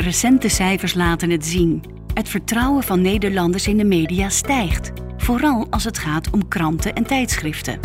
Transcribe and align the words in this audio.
Recente 0.00 0.48
cijfers 0.48 0.94
laten 0.94 1.30
het 1.30 1.46
zien. 1.46 1.82
Het 2.14 2.28
vertrouwen 2.28 2.82
van 2.82 3.00
Nederlanders 3.02 3.66
in 3.66 3.76
de 3.76 3.84
media 3.84 4.28
stijgt, 4.28 4.92
vooral 5.16 5.66
als 5.70 5.84
het 5.84 5.98
gaat 5.98 6.30
om 6.30 6.48
kranten 6.48 6.94
en 6.94 7.04
tijdschriften. 7.04 7.80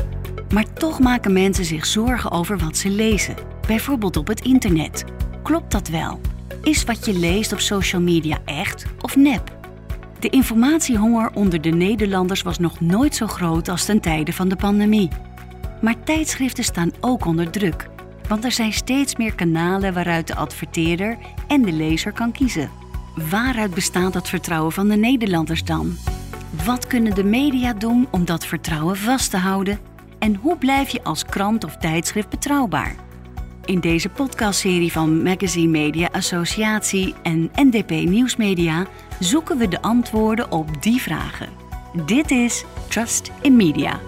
Maar 0.54 0.74
toch 0.74 1.00
maken 1.00 1.34
mensen 1.34 1.66
zich 1.66 1.86
zorgen 1.86 2.32
over 2.32 2.58
wat 2.58 2.78
ze 2.78 2.90
lezen, 2.90 3.36
bijvoorbeeld 3.68 4.18
op 4.18 4.28
het 4.28 4.42
internet. 4.42 5.04
Klopt 5.44 5.72
dat 5.72 5.88
wel? 5.88 6.20
Is 6.64 6.84
wat 6.84 7.06
je 7.06 7.14
leest 7.14 7.54
op 7.54 7.60
social 7.60 8.02
media 8.02 8.38
echt 8.46 8.86
of 9.02 9.16
nep? 9.16 9.58
De 10.20 10.30
informatiehonger 10.30 11.32
onder 11.34 11.62
de 11.62 11.70
Nederlanders 11.70 12.42
was 12.42 12.60
nog 12.60 12.80
nooit 12.80 13.16
zo 13.16 13.28
groot 13.28 13.70
als 13.70 13.86
ten 13.86 14.00
tijde 14.00 14.34
van 14.34 14.50
de 14.50 14.56
pandemie. 14.56 15.10
Maar 15.82 16.04
tijdschriften 16.04 16.64
staan 16.64 16.92
ook 17.00 17.26
onder 17.26 17.50
druk, 17.50 17.90
want 18.34 18.46
er 18.46 18.52
zijn 18.52 18.74
steeds 18.74 19.16
meer 19.16 19.36
kanalen 19.36 19.94
waaruit 19.94 20.28
de 20.28 20.36
adverteerder 20.36 21.18
en 21.48 21.62
de 21.62 21.72
lezer 21.72 22.12
kan 22.12 22.32
kiezen. 22.32 22.70
Waaruit 23.30 23.74
bestaat 23.74 24.14
dat 24.14 24.30
vertrouwen 24.30 24.72
van 24.72 24.88
de 24.88 24.96
Nederlanders 24.96 25.64
dan? 25.64 25.98
Wat 26.66 26.88
kunnen 26.88 27.16
de 27.16 27.24
media 27.24 27.74
doen 27.74 28.08
om 28.12 28.26
dat 28.26 28.46
vertrouwen 28.46 28.98
vast 28.98 29.32
te 29.32 29.38
houden? 29.38 29.80
En 30.20 30.36
hoe 30.36 30.58
blijf 30.58 30.90
je 30.90 31.04
als 31.04 31.26
krant 31.26 31.64
of 31.64 31.78
tijdschrift 31.78 32.30
betrouwbaar? 32.30 32.96
In 33.66 33.80
deze 33.80 34.10
podcastserie 34.10 34.92
van 34.92 35.24
Magazine 35.24 35.72
Media 35.72 36.10
Associatie 36.12 37.14
en 37.24 37.52
NDP 37.54 37.90
Nieuwsmedia 37.90 38.86
zoeken 39.20 39.58
we 39.58 39.68
de 39.68 39.82
antwoorden 39.82 40.52
op 40.52 40.82
die 40.82 41.02
vragen. 41.02 41.50
Dit 42.06 42.32
is 42.32 42.66
Trust 42.88 43.32
in 43.42 43.56
Media. 43.56 44.00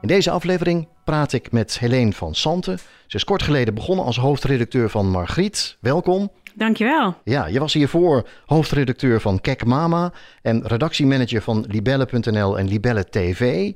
In 0.00 0.08
deze 0.08 0.30
aflevering 0.30 0.86
praat 1.04 1.32
ik 1.32 1.52
met 1.52 1.78
Helene 1.78 2.12
van 2.12 2.34
Santen. 2.34 2.78
Ze 3.06 3.16
is 3.16 3.24
kort 3.24 3.42
geleden 3.42 3.74
begonnen 3.74 4.04
als 4.04 4.16
hoofdredacteur 4.16 4.90
van 4.90 5.10
Margriet. 5.10 5.76
Welkom. 5.80 6.30
Dankjewel. 6.54 7.16
Ja, 7.24 7.46
je 7.46 7.58
was 7.58 7.72
hiervoor 7.72 8.28
hoofdredacteur 8.46 9.20
van 9.20 9.40
Kek 9.40 9.64
Mama 9.64 10.12
en 10.42 10.66
redactiemanager 10.66 11.42
van 11.42 11.64
Libelle.nl 11.68 12.58
en 12.58 12.68
Libelle 12.68 13.04
TV. 13.10 13.72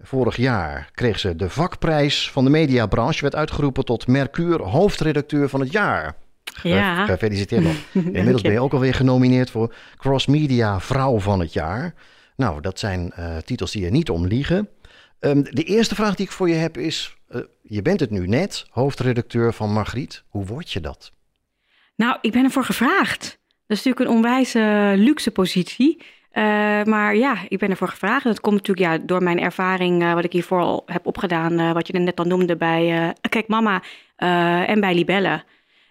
Vorig 0.00 0.36
jaar 0.36 0.90
kreeg 0.94 1.18
ze 1.18 1.36
de 1.36 1.50
vakprijs 1.50 2.30
van 2.30 2.44
de 2.44 2.50
mediabranche, 2.50 3.20
werd 3.20 3.34
uitgeroepen 3.34 3.84
tot 3.84 4.06
Mercure 4.06 4.62
hoofdredacteur 4.62 5.48
van 5.48 5.60
het 5.60 5.72
jaar. 5.72 6.16
Ja. 6.62 7.06
Gefeliciteerd 7.06 7.62
nog. 7.62 7.76
Inmiddels 8.04 8.42
ben 8.42 8.52
je 8.52 8.60
ook 8.60 8.72
alweer 8.72 8.94
genomineerd 8.94 9.50
voor 9.50 9.74
Cross 9.96 10.26
Media 10.26 10.80
Vrouw 10.80 11.18
van 11.18 11.40
het 11.40 11.52
jaar. 11.52 11.94
Nou, 12.36 12.60
dat 12.60 12.78
zijn 12.78 13.12
uh, 13.18 13.36
titels 13.36 13.70
die 13.70 13.84
er 13.84 13.90
niet 13.90 14.10
om 14.10 14.26
liegen. 14.26 14.68
Um, 15.24 15.42
de 15.42 15.62
eerste 15.62 15.94
vraag 15.94 16.14
die 16.14 16.26
ik 16.26 16.32
voor 16.32 16.48
je 16.48 16.54
heb 16.54 16.76
is: 16.76 17.16
uh, 17.30 17.42
je 17.62 17.82
bent 17.82 18.00
het 18.00 18.10
nu 18.10 18.26
net, 18.26 18.66
hoofdredacteur 18.70 19.52
van 19.52 19.72
Margriet. 19.72 20.24
Hoe 20.28 20.46
word 20.46 20.72
je 20.72 20.80
dat? 20.80 21.12
Nou, 21.96 22.18
ik 22.20 22.32
ben 22.32 22.44
ervoor 22.44 22.64
gevraagd. 22.64 23.20
Dat 23.66 23.78
is 23.78 23.84
natuurlijk 23.84 24.00
een 24.00 24.16
onwijs 24.16 24.54
uh, 24.54 24.92
luxe 24.94 25.30
positie. 25.30 25.96
Uh, 25.98 26.04
maar 26.84 27.16
ja, 27.16 27.36
ik 27.48 27.58
ben 27.58 27.70
ervoor 27.70 27.88
gevraagd. 27.88 28.24
Dat 28.24 28.40
komt 28.40 28.56
natuurlijk 28.56 28.86
ja, 28.86 29.06
door 29.06 29.22
mijn 29.22 29.40
ervaring, 29.40 30.02
uh, 30.02 30.14
wat 30.14 30.24
ik 30.24 30.32
hiervoor 30.32 30.60
al 30.60 30.82
heb 30.86 31.06
opgedaan, 31.06 31.72
wat 31.72 31.86
je 31.86 31.98
net 31.98 32.18
al 32.18 32.24
noemde 32.24 32.56
bij 32.56 33.14
Kijk 33.28 33.48
Mama 33.48 33.82
en 34.66 34.80
bij 34.80 34.94
Libelle. 34.94 35.44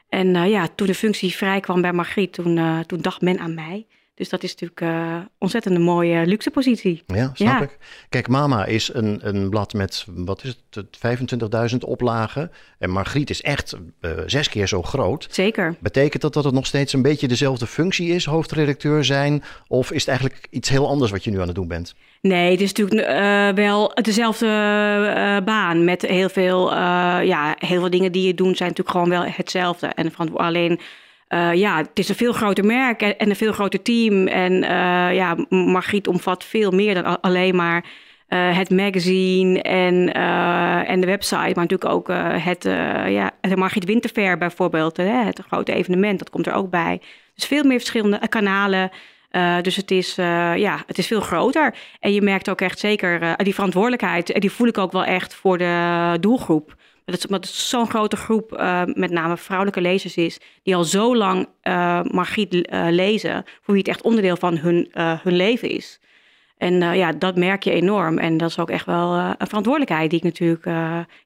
En 0.09 0.49
ja, 0.49 0.67
toen 0.75 0.87
de 0.87 0.95
functie 0.95 1.35
vrij 1.35 1.59
kwam 1.59 1.81
bij 1.81 1.93
Margriet, 1.93 2.33
toen, 2.33 2.83
toen 2.85 3.01
dacht 3.01 3.21
men 3.21 3.39
aan 3.39 3.53
mij. 3.53 3.87
Dus 4.15 4.29
dat 4.29 4.43
is 4.43 4.55
natuurlijk 4.55 4.81
uh, 4.81 5.17
ontzettend 5.37 5.75
een 5.75 5.81
mooie 5.81 6.25
luxe 6.25 6.51
positie. 6.51 7.03
Ja, 7.07 7.31
snap 7.33 7.59
ja. 7.59 7.61
ik. 7.61 7.77
Kijk, 8.09 8.27
Mama 8.27 8.65
is 8.65 8.93
een, 8.93 9.19
een 9.21 9.49
blad 9.49 9.73
met, 9.73 10.05
wat 10.07 10.43
is 10.43 10.57
het, 10.69 10.97
25.000 11.71 11.77
oplagen. 11.79 12.51
En 12.79 12.89
Margriet 12.89 13.29
is 13.29 13.41
echt 13.41 13.77
uh, 14.01 14.11
zes 14.25 14.49
keer 14.49 14.67
zo 14.67 14.81
groot. 14.81 15.27
Zeker. 15.31 15.75
Betekent 15.79 16.21
dat 16.21 16.33
dat 16.33 16.43
het 16.43 16.53
nog 16.53 16.65
steeds 16.65 16.93
een 16.93 17.01
beetje 17.01 17.27
dezelfde 17.27 17.67
functie 17.67 18.09
is, 18.09 18.25
hoofdredacteur 18.25 19.05
zijn? 19.05 19.43
Of 19.67 19.91
is 19.91 19.99
het 19.99 20.07
eigenlijk 20.07 20.47
iets 20.49 20.69
heel 20.69 20.87
anders 20.87 21.11
wat 21.11 21.23
je 21.23 21.31
nu 21.31 21.39
aan 21.41 21.47
het 21.47 21.55
doen 21.55 21.67
bent? 21.67 21.95
Nee, 22.21 22.51
het 22.51 22.61
is 22.61 22.73
natuurlijk 22.73 23.09
uh, 23.09 23.49
wel 23.49 23.91
dezelfde 23.93 24.47
baan 25.45 25.83
met 25.83 26.01
heel 26.01 26.29
veel, 26.29 26.71
ja, 27.23 27.55
heel 27.57 27.79
veel 27.79 27.89
dingen 27.89 28.11
die 28.11 28.27
je 28.27 28.33
doet 28.33 28.57
zijn 28.57 28.69
natuurlijk 28.69 28.97
gewoon 28.97 29.09
wel 29.09 29.31
hetzelfde. 29.35 29.87
En 29.87 30.11
van 30.11 30.37
alleen 30.37 30.79
uh, 31.33 31.53
ja, 31.53 31.77
het 31.77 31.99
is 31.99 32.09
een 32.09 32.15
veel 32.15 32.33
groter 32.33 32.65
merk 32.65 33.01
en, 33.01 33.29
een 33.29 33.35
veel 33.35 33.51
groter 33.51 33.81
team. 33.81 34.27
En 34.27 34.53
uh, 34.53 35.13
ja, 35.13 35.35
Margriet 35.49 36.07
omvat 36.07 36.43
veel 36.43 36.71
meer 36.71 36.93
dan 36.93 37.21
alleen 37.21 37.55
maar 37.55 37.85
uh, 38.29 38.57
het 38.57 38.69
magazine 38.69 39.61
en, 39.61 40.13
en 40.85 41.01
de 41.01 41.07
website. 41.07 41.35
Maar 41.35 41.67
natuurlijk 41.67 41.91
ook 41.91 42.07
het, 42.43 42.63
ja, 43.07 43.31
het 43.41 43.55
Margriet 43.55 43.85
Winterfair 43.85 44.37
bijvoorbeeld. 44.37 44.97
Hè, 44.97 45.23
het 45.23 45.41
grote 45.47 45.73
evenement, 45.73 46.19
dat 46.19 46.29
komt 46.29 46.47
er 46.47 46.53
ook 46.53 46.69
bij. 46.69 47.01
Dus 47.35 47.45
veel 47.45 47.63
meer 47.63 47.77
verschillende 47.77 48.27
kanalen. 48.27 48.91
dus 49.61 49.75
het 49.75 49.91
is, 49.91 50.15
ja, 50.55 50.83
het 50.87 50.97
is 50.97 51.07
veel 51.07 51.21
groter. 51.21 51.75
En 51.99 52.13
je 52.13 52.21
merkt 52.21 52.49
ook 52.49 52.61
echt 52.61 52.79
zeker 52.79 53.35
die 53.43 53.53
verantwoordelijkheid. 53.53 54.41
Die 54.41 54.51
voel 54.51 54.67
ik 54.67 54.77
ook 54.77 54.91
wel 54.91 55.05
echt 55.05 55.33
voor 55.33 55.57
de 55.57 56.17
doelgroep. 56.19 56.75
Dat 57.05 57.21
het, 57.21 57.31
het 57.31 57.47
zo'n 57.47 57.89
grote 57.89 58.15
groep, 58.15 58.53
uh, 58.53 58.83
met 58.85 59.11
name 59.11 59.37
vrouwelijke 59.37 59.81
lezers 59.81 60.17
is, 60.17 60.39
die 60.63 60.75
al 60.75 60.83
zo 60.83 61.15
lang 61.15 61.47
uh, 61.63 62.01
Margriet 62.03 62.53
uh, 62.53 62.87
lezen, 62.89 63.43
voor 63.61 63.73
wie 63.73 63.83
het 63.83 63.87
echt 63.87 64.01
onderdeel 64.01 64.37
van 64.37 64.57
hun, 64.57 64.91
hun 64.93 65.35
leven 65.35 65.69
is. 65.69 65.99
En 66.57 66.73
ja, 66.73 67.11
dat 67.11 67.35
merk 67.35 67.63
je 67.63 67.71
enorm. 67.71 68.17
En 68.17 68.37
dat 68.37 68.49
is 68.49 68.59
ook 68.59 68.69
echt 68.69 68.85
wel 68.85 69.13
een 69.15 69.47
verantwoordelijkheid 69.47 70.09
die 70.09 70.19
ik 70.19 70.25
natuurlijk 70.25 70.65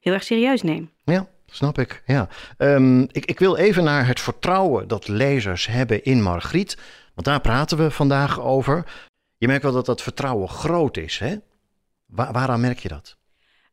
heel 0.00 0.12
erg 0.12 0.24
serieus 0.24 0.62
neem. 0.62 0.90
Ja, 1.04 1.26
snap 1.46 1.78
ik. 1.78 2.02
Ja. 2.06 2.28
Um, 2.58 3.02
ik, 3.02 3.24
ik 3.24 3.38
wil 3.38 3.56
even 3.56 3.84
naar 3.84 4.06
het 4.06 4.20
vertrouwen 4.20 4.88
dat 4.88 5.08
lezers 5.08 5.66
hebben 5.66 6.04
in 6.04 6.22
Margriet. 6.22 6.76
Want 7.14 7.26
daar 7.26 7.40
praten 7.40 7.78
we 7.78 7.90
vandaag 7.90 8.40
over. 8.40 8.84
Je 9.36 9.46
merkt 9.46 9.62
wel 9.62 9.72
dat 9.72 9.86
dat 9.86 10.02
vertrouwen 10.02 10.48
groot 10.48 10.96
is. 10.96 11.18
Hè? 11.18 11.36
Waar, 12.06 12.32
waaraan 12.32 12.60
merk 12.60 12.78
je 12.78 12.88
dat? 12.88 13.16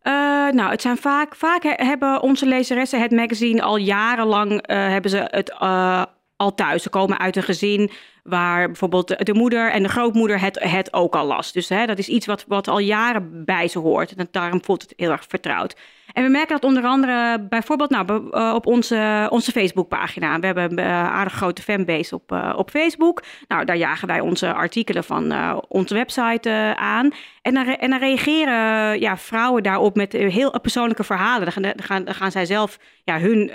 Uh, 0.03 0.13
nou, 0.49 0.71
het 0.71 0.81
zijn 0.81 0.97
vaak, 0.97 1.35
vaak 1.35 1.63
hebben 1.63 2.21
onze 2.21 2.45
lezeressen 2.45 3.01
het 3.01 3.11
magazine 3.11 3.61
al 3.61 3.77
jarenlang 3.77 4.51
uh, 4.51 4.87
hebben 4.87 5.11
ze 5.11 5.27
het 5.31 5.53
uh, 5.61 6.03
al 6.35 6.53
thuis. 6.53 6.83
Ze 6.83 6.89
komen 6.89 7.19
uit 7.19 7.35
een 7.35 7.43
gezin 7.43 7.91
waar 8.23 8.67
bijvoorbeeld 8.67 9.25
de 9.25 9.33
moeder 9.33 9.71
en 9.71 9.83
de 9.83 9.89
grootmoeder 9.89 10.39
het, 10.39 10.59
het 10.59 10.93
ook 10.93 11.15
al 11.15 11.25
las. 11.25 11.51
Dus 11.51 11.69
hè, 11.69 11.85
dat 11.85 11.97
is 11.97 12.07
iets 12.07 12.25
wat, 12.25 12.45
wat 12.47 12.67
al 12.67 12.79
jaren 12.79 13.45
bij 13.45 13.67
ze 13.67 13.79
hoort. 13.79 14.15
En 14.15 14.27
daarom 14.31 14.63
voelt 14.63 14.81
het 14.81 14.93
heel 14.95 15.11
erg 15.11 15.25
vertrouwd. 15.27 15.75
En 16.13 16.23
we 16.23 16.29
merken 16.29 16.59
dat 16.59 16.63
onder 16.63 16.83
andere 16.83 17.47
bijvoorbeeld 17.49 17.89
nou, 17.89 18.31
op 18.53 18.65
onze, 18.65 19.27
onze 19.29 19.51
Facebookpagina. 19.51 20.39
We 20.39 20.45
hebben 20.45 20.79
een 20.79 20.85
aardig 20.85 21.33
grote 21.33 21.61
fanbase 21.61 22.15
op, 22.15 22.31
uh, 22.31 22.53
op 22.57 22.69
Facebook. 22.69 23.23
Nou, 23.47 23.65
daar 23.65 23.77
jagen 23.77 24.07
wij 24.07 24.19
onze 24.19 24.53
artikelen 24.53 25.03
van 25.03 25.33
onze 25.67 25.93
website 25.93 26.73
aan. 26.75 27.11
En 27.41 27.53
dan, 27.53 27.65
en 27.65 27.99
reageren 27.99 28.99
ja, 28.99 29.17
vrouwen 29.17 29.63
daarop 29.63 29.95
met 29.95 30.11
heel 30.11 30.59
persoonlijke 30.61 31.03
verhalen. 31.03 31.53
Dan 31.53 31.73
gaan, 31.77 32.13
gaan 32.13 32.31
zij 32.31 32.45
zelf 32.45 32.77
ja, 33.03 33.19
hun, 33.19 33.51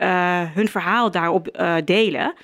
hun 0.54 0.68
verhaal 0.68 1.10
daarop 1.10 1.74
delen. 1.84 2.34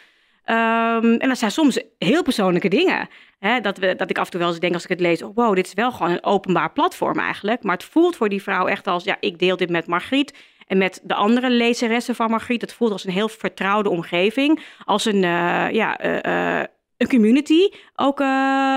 Um, 0.46 1.16
en 1.16 1.28
dat 1.28 1.38
zijn 1.38 1.50
soms 1.50 1.82
heel 1.98 2.22
persoonlijke 2.22 2.68
dingen. 2.68 3.08
Hè, 3.38 3.60
dat, 3.60 3.78
we, 3.78 3.94
dat 3.96 4.10
ik 4.10 4.18
af 4.18 4.24
en 4.24 4.30
toe 4.30 4.40
wel 4.40 4.48
eens 4.48 4.58
denk 4.58 4.74
als 4.74 4.82
ik 4.82 4.88
het 4.88 5.00
lees... 5.00 5.22
Oh, 5.22 5.34
wow, 5.34 5.54
dit 5.54 5.66
is 5.66 5.74
wel 5.74 5.92
gewoon 5.92 6.12
een 6.12 6.24
openbaar 6.24 6.72
platform 6.72 7.18
eigenlijk. 7.18 7.62
Maar 7.62 7.74
het 7.74 7.84
voelt 7.84 8.16
voor 8.16 8.28
die 8.28 8.42
vrouw 8.42 8.66
echt 8.66 8.86
als... 8.86 9.04
ja, 9.04 9.16
ik 9.20 9.38
deel 9.38 9.56
dit 9.56 9.70
met 9.70 9.86
Margriet 9.86 10.36
en 10.66 10.78
met 10.78 11.00
de 11.02 11.14
andere 11.14 11.50
lezeressen 11.50 12.14
van 12.14 12.30
Margriet. 12.30 12.60
Het 12.60 12.72
voelt 12.72 12.92
als 12.92 13.04
een 13.04 13.12
heel 13.12 13.28
vertrouwde 13.28 13.90
omgeving. 13.90 14.64
Als 14.84 15.04
een, 15.04 15.22
uh, 15.22 15.70
ja, 15.70 16.04
uh, 16.04 16.58
uh, 16.58 16.64
een 16.96 17.08
community 17.08 17.68
ook, 17.94 18.20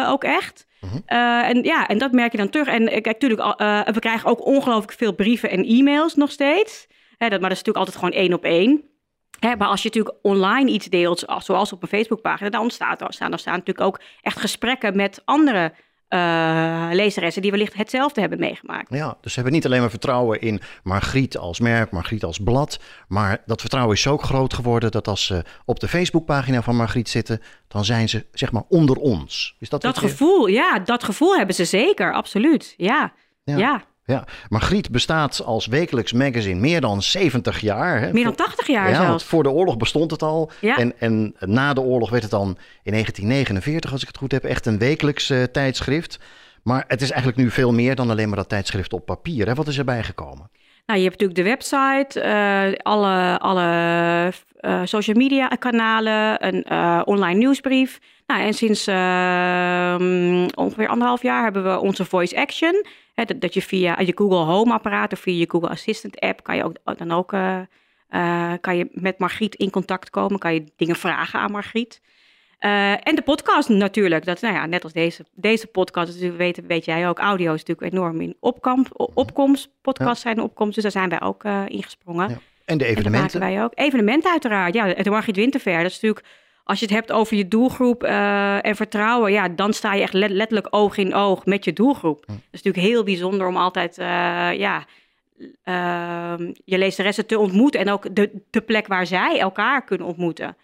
ook 0.07 0.23
echt. 0.23 0.65
Uh 0.81 0.91
-huh. 0.91 1.49
en 1.49 1.63
ja, 1.63 1.87
en 1.87 1.97
dat 1.97 2.11
merk 2.11 2.31
je 2.31 2.37
dan 2.37 2.49
terug. 2.49 2.67
En 2.67 2.85
kijk, 2.85 3.05
natuurlijk, 3.05 3.41
we 3.93 3.99
krijgen 3.99 4.29
ook 4.29 4.45
ongelooflijk 4.45 4.91
veel 4.91 5.13
brieven 5.13 5.49
en 5.49 5.65
e-mails 5.65 6.15
nog 6.15 6.31
steeds. 6.31 6.87
Hè, 7.17 7.29
dat, 7.29 7.39
maar 7.39 7.49
dat 7.49 7.57
is 7.57 7.63
natuurlijk 7.63 7.77
altijd 7.77 7.97
gewoon 7.97 8.23
één 8.23 8.33
op 8.33 8.43
één. 8.43 8.83
Maar 9.39 9.67
als 9.67 9.81
je 9.81 9.87
natuurlijk 9.87 10.17
online 10.21 10.71
iets 10.71 10.85
deelt, 10.85 11.23
zoals 11.37 11.73
op 11.73 11.81
een 11.81 11.87
Facebookpagina, 11.87 12.49
dan 12.49 12.61
ontstaat 12.61 13.01
er 13.01 13.13
staan, 13.13 13.31
er 13.31 13.39
staan 13.39 13.53
natuurlijk 13.53 13.87
ook 13.87 14.01
echt 14.21 14.39
gesprekken 14.39 14.95
met 14.95 15.21
andere 15.25 15.73
uh, 16.09 16.87
lezeressen 16.91 17.41
die 17.41 17.51
wellicht 17.51 17.73
hetzelfde 17.73 18.21
hebben 18.21 18.39
meegemaakt. 18.39 18.93
Ja, 18.93 19.17
dus 19.21 19.33
ze 19.33 19.39
hebben 19.39 19.53
niet 19.53 19.65
alleen 19.65 19.79
maar 19.79 19.89
vertrouwen 19.89 20.41
in 20.41 20.61
Margriet 20.83 21.37
als 21.37 21.59
merk, 21.59 21.91
Margriet 21.91 22.23
als 22.23 22.37
blad, 22.37 22.79
maar 23.07 23.41
dat 23.45 23.61
vertrouwen 23.61 23.95
is 23.95 24.01
zo 24.01 24.17
groot 24.17 24.53
geworden 24.53 24.91
dat 24.91 25.07
als 25.07 25.25
ze 25.25 25.43
op 25.65 25.79
de 25.79 25.87
Facebookpagina 25.87 26.61
van 26.61 26.75
Margriet 26.75 27.09
zitten, 27.09 27.41
dan 27.67 27.85
zijn 27.85 28.09
ze 28.09 28.25
zeg 28.31 28.51
maar 28.51 28.63
onder 28.69 28.97
ons. 28.97 29.55
Is 29.59 29.69
dat 29.69 29.81
dat 29.81 29.97
gevoel? 29.97 30.47
Ja, 30.47 30.79
dat 30.79 31.03
gevoel 31.03 31.35
hebben 31.35 31.55
ze 31.55 31.65
zeker, 31.65 32.13
absoluut. 32.13 32.73
Ja, 32.77 33.13
ja. 33.43 33.57
ja. 33.57 33.83
Ja, 34.07 34.23
Margriet 34.49 34.91
bestaat 34.91 35.41
als 35.45 35.65
wekelijks 35.65 36.13
magazine 36.13 36.59
meer 36.59 36.81
dan 36.81 37.01
70 37.01 37.59
jaar. 37.59 37.99
Hè? 37.99 38.13
Meer 38.13 38.23
dan 38.23 38.35
80 38.35 38.67
jaar 38.67 38.89
ja, 38.89 39.05
zelfs. 39.05 39.23
voor 39.23 39.43
de 39.43 39.49
oorlog 39.49 39.77
bestond 39.77 40.11
het 40.11 40.21
al. 40.21 40.51
Ja. 40.61 40.77
En, 40.77 40.93
en 40.99 41.35
na 41.39 41.73
de 41.73 41.81
oorlog 41.81 42.09
werd 42.09 42.21
het 42.21 42.31
dan 42.31 42.57
in 42.83 42.91
1949, 42.91 43.91
als 43.91 44.01
ik 44.01 44.07
het 44.07 44.17
goed 44.17 44.31
heb, 44.31 44.43
echt 44.43 44.65
een 44.65 44.77
wekelijks 44.77 45.31
uh, 45.31 45.43
tijdschrift. 45.43 46.19
Maar 46.63 46.83
het 46.87 47.01
is 47.01 47.09
eigenlijk 47.09 47.41
nu 47.41 47.51
veel 47.51 47.73
meer 47.73 47.95
dan 47.95 48.09
alleen 48.09 48.27
maar 48.27 48.37
dat 48.37 48.49
tijdschrift 48.49 48.93
op 48.93 49.05
papier. 49.05 49.47
Hè? 49.47 49.53
Wat 49.53 49.67
is 49.67 49.77
erbij 49.77 50.03
gekomen? 50.03 50.49
Nou, 50.85 50.99
je 50.99 51.05
hebt 51.05 51.21
natuurlijk 51.21 51.39
de 51.39 51.43
website, 51.43 52.21
alle, 52.83 53.39
alle 53.39 54.33
social 54.83 55.17
media 55.17 55.47
kanalen, 55.47 56.47
een 56.47 56.71
online 57.05 57.37
nieuwsbrief. 57.37 57.99
Nou, 58.27 58.41
en 58.41 58.53
sinds 58.53 58.87
ehm, 58.87 60.47
ongeveer 60.55 60.87
anderhalf 60.87 61.21
jaar 61.21 61.43
hebben 61.43 61.63
we 61.63 61.79
onze 61.79 62.05
voice 62.05 62.37
action. 62.37 62.85
Dat, 63.25 63.41
dat, 63.41 63.53
je 63.53 63.61
via 63.61 63.99
je 63.99 64.11
Google 64.15 64.37
Home 64.37 64.73
apparaat 64.73 65.13
of 65.13 65.19
via 65.19 65.39
je 65.39 65.49
Google 65.49 65.69
Assistant 65.69 66.19
app 66.19 66.43
kan 66.43 66.55
je 66.55 66.63
ook 66.63 66.97
dan 66.97 67.11
ook 67.11 67.35
kan 68.61 68.77
je 68.77 68.87
met 68.91 69.19
Margriet 69.19 69.55
in 69.55 69.69
contact 69.69 70.09
komen. 70.09 70.39
Kan 70.39 70.53
je 70.53 70.63
dingen 70.75 70.95
vragen 70.95 71.39
aan 71.39 71.51
Margriet. 71.51 72.01
Uh, 72.59 72.91
en 72.91 73.15
de 73.15 73.21
podcast 73.21 73.69
natuurlijk. 73.69 74.25
Dat, 74.25 74.41
nou 74.41 74.53
ja, 74.53 74.65
net 74.65 74.83
als 74.83 74.93
deze, 74.93 75.25
deze 75.35 75.67
podcast, 75.67 76.19
dus 76.19 76.35
weet, 76.35 76.61
weet 76.67 76.85
jij 76.85 77.09
ook, 77.09 77.19
audio 77.19 77.53
is 77.53 77.63
natuurlijk 77.63 77.93
enorm 77.93 78.21
in 78.21 78.35
opkamp, 78.39 78.87
opkomst. 79.13 79.69
Podcasts 79.81 80.21
zijn 80.21 80.41
opkomst, 80.41 80.73
dus 80.73 80.83
daar 80.83 80.91
zijn 80.91 81.09
wij 81.09 81.21
ook 81.21 81.43
ingesprongen. 81.67 82.29
Ja. 82.29 82.37
En 82.65 82.77
de 82.77 82.85
evenementen? 82.85 83.41
En 83.41 83.47
wij 83.47 83.63
ook. 83.63 83.71
Evenementen 83.75 84.31
uiteraard. 84.31 84.73
Ja, 84.73 84.93
de 84.93 85.09
Margriet 85.09 85.35
Winterver, 85.35 85.77
dat 85.77 85.91
is 85.91 86.01
natuurlijk... 86.01 86.25
Als 86.67 86.79
je 86.79 86.85
het 86.85 86.93
hebt 86.93 87.11
over 87.11 87.37
je 87.37 87.47
doelgroep 87.47 88.03
uh, 88.03 88.65
en 88.65 88.75
vertrouwen, 88.75 89.31
ja, 89.31 89.49
dan 89.49 89.73
sta 89.73 89.93
je 89.93 90.01
echt 90.01 90.13
letterlijk 90.13 90.67
oog 90.69 90.97
in 90.97 91.13
oog 91.13 91.45
met 91.45 91.65
je 91.65 91.73
doelgroep. 91.73 92.23
Dat 92.27 92.35
is 92.51 92.61
natuurlijk 92.61 92.85
heel 92.93 93.03
bijzonder 93.03 93.47
om 93.47 93.57
altijd, 93.57 93.95
ja, 94.57 94.85
ehm, 95.63 96.51
je 96.65 96.77
lezeressen 96.77 97.25
te 97.25 97.39
ontmoeten 97.39 97.79
en 97.79 97.89
ook 97.89 98.15
de, 98.15 98.31
de 98.49 98.61
plek 98.61 98.87
waar 98.87 99.07
zij 99.07 99.39
elkaar 99.39 99.83
kunnen 99.83 100.07
ontmoeten. 100.07 100.55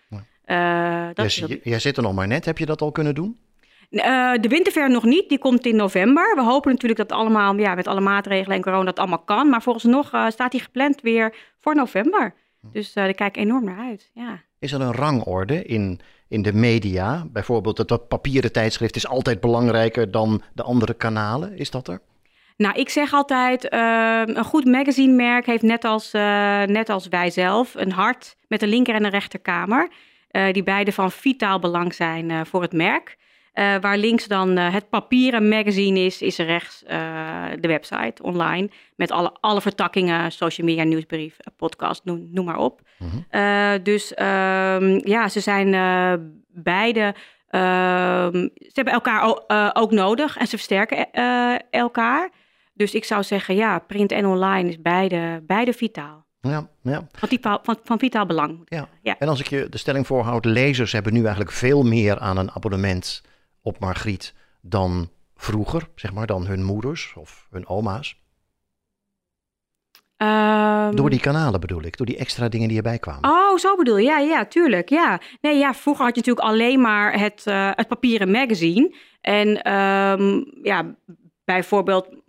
Uh, 0.46 1.08
dat 1.14 1.34
jij, 1.34 1.60
jij 1.64 1.80
zit 1.80 1.98
er 1.98 2.04
nog 2.04 2.14
maar 2.14 2.28
net. 2.28 2.46
Heb 2.46 2.58
je 2.58 2.66
dat 2.66 2.82
al 2.82 2.92
kunnen 2.92 3.16
doen? 3.16 3.38
Uh, 3.90 4.34
de 4.42 4.48
winterver 4.48 4.90
nog 4.90 5.04
niet, 5.04 5.30
die 5.30 5.38
komt 5.38 5.66
in 5.66 5.76
november. 5.76 6.36
We 6.36 6.44
hopen 6.44 6.72
natuurlijk 6.72 7.10
dat 7.10 7.18
allemaal, 7.18 7.58
ja, 7.58 7.76
met 7.76 7.88
alle 7.88 8.02
maatregelen 8.02 8.56
en 8.56 8.64
corona 8.64 8.84
dat 8.84 9.00
allemaal 9.00 9.24
kan. 9.24 9.50
Maar 9.50 9.62
volgens 9.62 9.84
nog 9.84 10.14
uh, 10.14 10.30
staat 10.30 10.52
die 10.52 10.62
gepland 10.62 11.02
weer 11.02 11.36
voor 11.60 11.76
november. 11.76 12.34
Dus 12.72 12.94
daar 12.94 13.14
kijk 13.14 13.38
ik 13.38 13.44
enorm 13.44 13.64
naar 13.64 13.80
uit. 13.80 14.12
Ja. 14.14 14.42
Is 14.60 14.72
er 14.72 14.82
een 14.82 14.94
rangorde 14.94 15.66
in, 15.66 16.00
in 16.28 16.42
de 16.42 16.54
media? 16.54 17.26
Bijvoorbeeld 17.32 17.78
het 17.78 18.08
papieren 18.08 18.52
tijdschrift 18.52 18.96
is 18.96 19.08
altijd 19.08 19.40
belangrijker 19.40 20.12
dan 20.12 20.42
de 20.54 20.64
andere 20.64 20.94
kanalen. 20.94 21.58
Is 21.58 21.72
dat 21.72 21.88
er? 21.88 22.02
Nou, 22.58 22.76
ik 22.76 22.90
zeg 22.90 23.14
altijd, 23.14 23.74
een 24.30 24.44
goed 24.44 24.66
magazinemerk 24.66 25.46
heeft 25.46 25.64
net 25.64 25.86
als, 25.86 26.12
net 26.66 26.90
als 26.90 27.08
wij 27.08 27.30
zelf 27.30 27.76
een 27.76 27.92
hart 27.92 28.36
met 28.48 28.62
een 28.62 28.70
linker 28.70 28.96
en 28.96 29.04
een 29.04 29.12
rechterkamer. 29.12 29.90
Uh, 30.34 30.54
die 30.54 30.64
beide 30.64 30.92
van 30.92 31.12
vitaal 31.12 31.60
belang 31.60 31.94
zijn 31.94 32.30
uh, 32.30 32.42
voor 32.46 32.62
het 32.62 32.74
merk. 32.74 33.18
Uh, 33.54 33.76
waar 33.82 33.98
links 33.98 34.28
dan 34.28 34.58
het 34.58 34.90
papieren 34.90 35.48
magazine 35.48 36.00
is, 36.00 36.22
is 36.22 36.38
rechts 36.38 36.84
de 37.60 37.68
website 37.68 38.24
online. 38.24 38.70
Met 38.96 39.12
alle, 39.12 39.34
alle 39.40 39.62
vertakkingen, 39.62 40.32
social 40.32 40.68
media, 40.68 40.84
nieuwsbrief, 40.84 41.38
podcast, 41.58 42.06
noem, 42.06 42.28
noem 42.32 42.46
maar 42.46 42.58
op. 42.58 42.82
Mm 42.98 43.10
-hmm. 43.10 43.84
dus 43.84 44.12
um, 44.12 45.08
ja, 45.08 45.28
ze 45.30 45.40
zijn 45.40 45.70
beide. 46.48 47.16
Ehm, 47.50 48.34
ze 48.58 48.72
hebben 48.74 48.94
elkaar 48.94 49.24
ook, 49.24 49.44
ook 49.74 49.92
nodig 49.92 50.38
en 50.38 50.48
ze 50.48 50.56
versterken 50.56 51.12
elkaar. 51.70 52.30
Dus 52.74 52.94
ik 52.94 53.06
zou 53.06 53.24
zeggen, 53.24 53.56
ja, 53.56 53.80
print 53.80 54.12
en 54.12 54.26
online 54.26 54.70
is 54.70 54.82
beide, 54.82 55.44
beide 55.48 55.74
vitaal. 55.74 56.26
Ja, 56.42 56.68
ja. 56.82 57.08
Van, 57.12 57.60
van, 57.64 57.78
van 57.84 58.00
vitaal 58.00 58.26
belang. 58.26 58.62
Ja. 58.66 58.88
ja. 59.02 59.16
En 59.20 59.28
als 59.28 59.40
ik 59.40 59.48
je 59.48 59.70
de 59.70 59.78
stelling 59.78 60.08
voorhoud, 60.08 60.46
lezers 60.46 60.92
hebben 60.92 61.14
nu 61.14 61.20
eigenlijk 61.20 61.52
veel 61.52 61.84
meer 61.84 62.20
aan 62.20 62.38
een 62.38 62.52
abonnement 62.52 63.22
op 63.64 63.80
Margriet 63.80 64.34
dan 64.62 65.10
vroeger, 65.36 65.90
zeg 65.96 66.14
maar, 66.14 66.28
dan 66.28 66.46
hun 66.46 66.64
moeders 66.64 67.14
of 67.16 67.48
hun 67.52 67.68
oma's. 67.68 68.22
Um, 70.18 70.96
door 70.96 71.10
die 71.10 71.20
kanalen 71.20 71.60
bedoel 71.60 71.84
ik, 71.84 71.98
door 71.98 72.06
die 72.06 72.18
extra 72.18 72.50
dingen 72.50 72.68
die 72.68 72.78
erbij 72.78 73.00
kwamen. 73.00 73.30
Oh, 73.30 73.58
zo 73.58 73.76
bedoel 73.76 73.98
je, 73.98 74.04
ja, 74.04 74.20
ja, 74.20 74.46
tuurlijk, 74.46 74.90
ja. 74.90 75.20
Nee, 75.42 75.58
ja, 75.58 75.74
vroeger 75.74 76.06
had 76.06 76.16
je 76.16 76.22
natuurlijk 76.22 76.48
alleen 76.48 76.82
maar 76.82 77.20
het, 77.20 77.44
uh, 77.48 77.72
het 77.74 77.88
papieren 77.88 78.32
magazine. 78.32 78.96
En 79.22 79.74
um, 79.74 80.46
ja, 80.62 80.96
bijvoorbeeld 81.46 82.08
uh, 82.10 82.20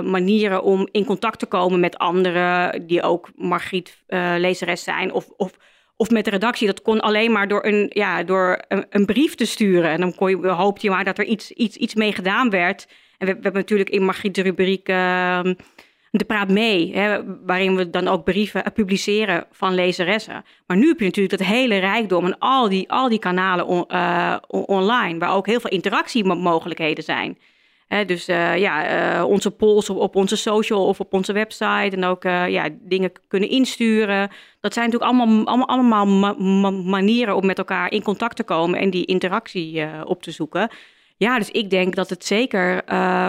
manieren 0.00 0.62
om 0.62 0.88
in 0.90 1.04
contact 1.04 1.38
te 1.38 1.46
komen 1.46 1.80
met 1.80 1.98
anderen 1.98 2.86
die 2.86 3.02
ook 3.02 3.30
Margriet 3.34 4.02
uh, 4.08 4.34
lezeres 4.36 4.82
zijn. 4.82 5.12
Of, 5.12 5.28
of, 5.36 5.52
of 5.96 6.10
met 6.10 6.24
de 6.24 6.30
redactie. 6.30 6.66
Dat 6.66 6.82
kon 6.82 7.00
alleen 7.00 7.32
maar 7.32 7.48
door 7.48 7.64
een, 7.64 7.90
ja, 7.92 8.22
door 8.22 8.64
een, 8.68 8.86
een 8.90 9.06
brief 9.06 9.34
te 9.34 9.46
sturen. 9.46 9.90
En 9.90 10.00
dan 10.00 10.14
kon 10.14 10.30
je, 10.30 10.48
hoopte 10.48 10.86
je 10.86 10.92
maar 10.92 11.04
dat 11.04 11.18
er 11.18 11.24
iets, 11.24 11.50
iets, 11.50 11.76
iets 11.76 11.94
mee 11.94 12.12
gedaan 12.12 12.50
werd. 12.50 12.88
En 13.18 13.26
we, 13.26 13.32
hebben 13.32 13.52
natuurlijk 13.52 13.90
in 13.90 14.04
Margriet 14.04 14.34
de 14.34 14.42
rubriek 14.42 14.88
uh, 14.88 15.40
De 16.10 16.24
Praat 16.26 16.48
Mee. 16.48 16.94
Hè, 16.94 17.20
waarin 17.44 17.76
we 17.76 17.90
dan 17.90 18.08
ook 18.08 18.24
brieven 18.24 18.72
publiceren 18.74 19.46
van 19.50 19.74
lezeressen. 19.74 20.44
Maar 20.66 20.76
nu 20.76 20.88
heb 20.88 20.98
je 20.98 21.04
natuurlijk 21.04 21.38
dat 21.38 21.48
hele 21.48 21.78
rijkdom 21.78 22.24
en 22.24 22.38
al 22.38 22.68
die, 22.68 22.90
al 22.90 23.08
die 23.08 23.18
kanalen 23.18 23.66
on, 23.66 23.84
online. 24.48 25.18
Waar 25.18 25.34
ook 25.34 25.46
heel 25.46 25.60
veel 25.60 25.70
interactiemogelijkheden 25.70 27.04
zijn 27.04 27.38
dus 28.06 28.28
uh, 28.28 28.56
ja, 28.56 29.16
uh, 29.18 29.24
onze 29.24 29.50
polls 29.50 29.90
op, 29.90 29.96
op, 29.96 30.16
onze 30.16 30.36
social 30.36 30.86
of 30.86 31.00
op 31.00 31.12
onze 31.12 31.32
website 31.32 31.96
en 31.96 32.04
ook 32.04 32.24
uh, 32.24 32.48
ja, 32.48 32.68
dingen 32.80 33.12
kunnen 33.28 33.48
insturen. 33.48 34.30
Dat 34.60 34.72
zijn 34.72 34.90
natuurlijk 34.90 35.12
allemaal, 35.12 35.46
allemaal, 35.46 35.68
allemaal 35.68 36.06
ma 36.06 36.32
ma 36.32 36.70
manieren 36.70 37.36
om 37.36 37.46
met 37.46 37.58
elkaar 37.58 37.90
in 37.90 38.02
contact 38.02 38.36
te 38.36 38.42
komen 38.42 38.78
en 38.78 38.90
die 38.90 39.04
interactie 39.04 39.84
op 40.04 40.22
te 40.22 40.30
zoeken. 40.30 40.70
Ja, 41.16 41.38
dus 41.38 41.50
ik 41.50 41.70
denk 41.70 41.94
dat 41.94 42.10
het 42.10 42.24
zeker 42.24 42.82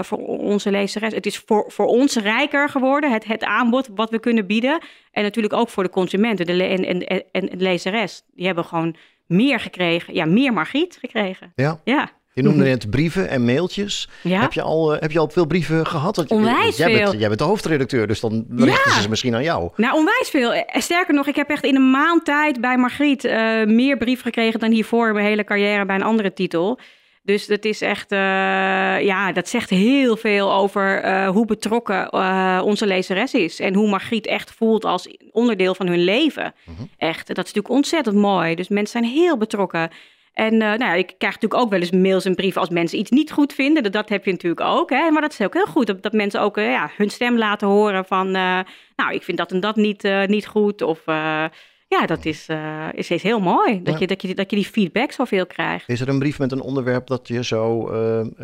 voor 0.05 0.17
onze 0.27 0.71
lezeres, 0.71 1.13
het 1.13 1.25
is 1.25 1.37
voor, 1.37 1.65
voor 1.67 1.85
ons 1.85 2.15
rijker 2.15 2.69
geworden, 2.69 3.11
het, 3.11 3.25
het 3.25 3.43
aanbod 3.43 3.89
wat 3.95 4.09
we 4.09 4.19
kunnen 4.19 4.47
bieden. 4.47 4.81
En 5.11 5.23
natuurlijk 5.23 5.53
ook 5.53 5.69
voor 5.69 5.83
de 5.83 5.89
consumenten 5.89 6.45
de 6.45 6.63
en, 6.63 6.85
en, 6.85 7.23
en 7.31 7.45
de 7.45 7.63
lezeres. 7.63 8.23
Die 8.33 8.45
hebben 8.45 8.65
gewoon 8.65 8.95
meer 9.27 9.59
gekregen, 9.59 10.13
ja, 10.13 10.25
meer 10.25 10.53
Margriet 10.53 10.97
gekregen. 10.99 11.51
Ja. 11.55 11.81
ja. 11.83 12.11
Je 12.37 12.43
noemde 12.43 12.59
mhm. 12.59 12.69
net 12.69 12.89
brieven 12.89 13.29
en 13.29 13.45
mailtjes. 13.45 14.09
Heb, 14.21 14.53
je 14.53 14.61
al, 14.61 14.93
uh, 14.93 15.01
heb 15.01 15.11
je 15.11 15.19
al 15.19 15.29
veel 15.29 15.45
brieven 15.45 15.85
gehad? 15.85 16.15
Want, 16.15 16.31
onwijs 16.31 16.77
jij 16.77 16.93
veel. 16.93 17.05
Bent, 17.05 17.19
jij 17.19 17.27
bent 17.27 17.39
de 17.39 17.45
hoofdredacteur, 17.45 18.07
dus 18.07 18.19
dan 18.19 18.45
richten 18.55 18.91
ze 18.91 19.01
ze 19.01 19.09
misschien 19.09 19.35
aan 19.35 19.43
jou. 19.43 19.69
Nou, 19.75 19.95
onwijs 19.95 20.29
veel. 20.29 20.53
Eh, 20.53 20.81
sterker 20.81 21.13
nog, 21.13 21.27
ik 21.27 21.35
heb 21.35 21.49
echt 21.49 21.63
in 21.63 21.75
een 21.75 21.91
maand 21.91 22.25
tijd 22.25 22.61
bij 22.61 22.77
Margriet 22.77 23.23
uh, 23.23 23.63
meer 23.65 23.97
brieven 23.97 24.23
gekregen 24.23 24.59
dan 24.59 24.71
hiervoor 24.71 25.07
in 25.07 25.13
mijn 25.13 25.25
hele 25.25 25.43
carrière 25.43 25.85
bij 25.85 25.95
een 25.95 26.03
andere 26.03 26.33
titel. 26.33 26.79
Dus 27.23 27.47
dat 27.47 27.65
is 27.65 27.81
echt, 27.81 28.11
uh, 28.11 28.19
ja, 29.01 29.31
dat 29.31 29.47
zegt 29.47 29.69
heel 29.69 30.17
veel 30.17 30.53
over 30.53 31.05
uh, 31.05 31.29
hoe 31.29 31.45
betrokken 31.45 32.07
uh, 32.11 32.61
onze 32.63 32.85
lezeres 32.85 33.33
is. 33.33 33.59
En 33.59 33.73
hoe 33.73 33.89
Margriet 33.89 34.27
echt 34.27 34.51
voelt 34.51 34.85
als 34.85 35.15
onderdeel 35.31 35.75
van 35.75 35.87
hun 35.87 36.03
leven. 36.03 36.53
Mm 36.65 36.75
-hmm. 36.77 36.89
Echt, 36.97 37.27
dat 37.27 37.37
is 37.37 37.53
natuurlijk 37.53 37.73
ontzettend 37.73 38.15
mooi. 38.15 38.55
Dus 38.55 38.67
mensen 38.67 38.99
zijn 38.99 39.13
heel 39.13 39.37
betrokken. 39.37 39.89
En 40.37 40.53
uh, 40.53 40.59
nou 40.59 40.79
ja, 40.79 40.93
ik 40.93 41.13
krijg 41.17 41.33
natuurlijk 41.33 41.61
ook 41.61 41.69
wel 41.69 41.79
eens 41.79 41.91
mails 41.91 42.25
en 42.25 42.35
brieven 42.35 42.61
als 42.61 42.69
mensen 42.69 42.99
iets 42.99 43.09
niet 43.09 43.31
goed 43.31 43.53
vinden. 43.53 43.83
Dat, 43.83 43.91
dat 43.91 44.09
heb 44.09 44.25
je 44.25 44.31
natuurlijk 44.31 44.61
ook. 44.61 44.89
Hè? 44.89 45.11
Maar 45.11 45.21
dat 45.21 45.31
is 45.31 45.41
ook 45.41 45.53
heel 45.53 45.65
goed. 45.65 45.87
Dat, 45.87 46.03
dat 46.03 46.13
mensen 46.13 46.41
ook 46.41 46.57
uh, 46.57 46.71
ja, 46.71 46.91
hun 46.97 47.09
stem 47.09 47.37
laten 47.37 47.67
horen 47.67 48.05
van... 48.05 48.27
Uh, 48.27 48.59
nou, 48.95 49.13
ik 49.13 49.23
vind 49.23 49.37
dat 49.37 49.51
en 49.51 49.59
dat 49.59 49.75
niet, 49.75 50.03
niet 50.25 50.47
goed. 50.47 50.81
Of 50.81 51.01
ja, 51.87 52.05
dat 52.05 52.25
is, 52.25 52.47
is, 52.91 53.11
is 53.11 53.23
heel 53.23 53.39
mooi. 53.39 53.83
Dat, 53.83 53.93
ja. 53.93 53.99
je, 53.99 54.07
dat, 54.07 54.21
je, 54.21 54.35
dat 54.35 54.49
je 54.49 54.55
die 54.55 54.65
feedback 54.65 55.11
zoveel 55.11 55.45
krijgt. 55.45 55.89
Is 55.89 56.01
er 56.01 56.09
een 56.09 56.19
brief 56.19 56.39
met 56.39 56.51
een 56.51 56.61
onderwerp 56.61 57.07
dat 57.07 57.27
je 57.27 57.43
zo 57.43 57.85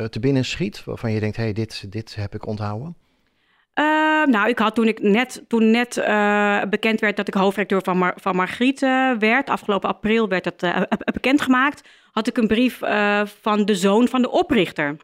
te 0.09 0.19
binnen 0.19 0.45
schiet? 0.45 0.83
Waarvan 0.83 1.12
je 1.12 1.19
denkt, 1.19 1.38
hé, 1.38 1.43
hey, 1.43 1.53
dit, 1.53 1.91
dit 1.91 2.15
heb 2.15 2.35
ik 2.35 2.45
onthouden? 2.45 2.95
Uh, 3.80 4.25
nou, 4.25 4.50
ik 4.50 4.60
had 4.60 4.75
toen 4.75 4.88
ik 4.88 5.01
net, 5.01 5.44
toen 5.48 5.72
net 5.72 5.98
uh, 5.98 6.62
bekend 6.70 7.00
werd 7.00 7.18
dat 7.18 7.27
ik 7.27 7.34
hoofdredacteur 7.34 7.82
van, 7.82 8.13
van 8.15 8.36
Margriet 8.36 8.82
uh, 8.82 9.12
werd, 9.20 9.50
afgelopen 9.50 9.89
april 9.89 10.27
werd 10.27 10.44
dat 10.44 10.88
bekendgemaakt, 11.13 11.89
had 12.12 12.27
ik 12.27 12.38
een 12.38 12.48
brief 12.48 12.80
van 13.42 13.65
de 13.65 13.75
zoon 13.75 14.08
van 14.08 14.22
de 14.22 14.32
oprichter 14.32 14.98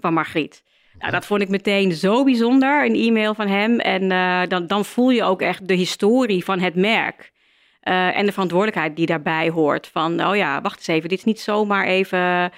van 0.00 0.14
Margriet. 0.14 0.62
Nou, 0.98 1.12
dat 1.12 1.26
vond 1.26 1.42
ik 1.42 1.48
meteen 1.48 1.92
zo 1.92 2.24
bijzonder, 2.24 2.84
een 2.84 2.94
e-mail 2.94 3.34
van 3.34 3.46
hem. 3.46 3.78
En 3.78 4.08
dan, 4.48 4.66
dan 4.66 4.84
voel 4.84 5.10
je 5.10 5.24
ook 5.24 5.42
echt 5.42 5.68
de 5.68 5.74
historie 5.74 6.44
van 6.44 6.60
het 6.60 6.74
merk. 6.74 7.32
en 7.80 8.26
de 8.26 8.32
verantwoordelijkheid 8.32 8.96
die 8.96 9.06
daarbij 9.06 9.50
hoort. 9.50 9.86
Van, 9.86 10.26
oh 10.26 10.36
ja, 10.36 10.60
wacht 10.60 10.76
eens 10.76 10.86
even, 10.86 11.08
dit 11.08 11.18
is 11.18 11.24
niet 11.24 11.40
zomaar 11.40 11.86
even... 11.86 12.52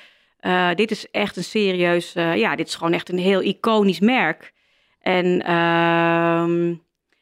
dit 0.74 0.90
is 0.90 1.10
echt 1.10 1.36
een 1.36 1.44
serieus... 1.44 2.12
ja, 2.12 2.56
dit 2.56 2.68
is 2.68 2.74
gewoon 2.74 2.92
echt 2.92 3.08
een 3.08 3.18
heel 3.18 3.42
iconisch 3.42 4.00
merk. 4.00 4.52
En 5.04 5.26
uh, 5.26 6.76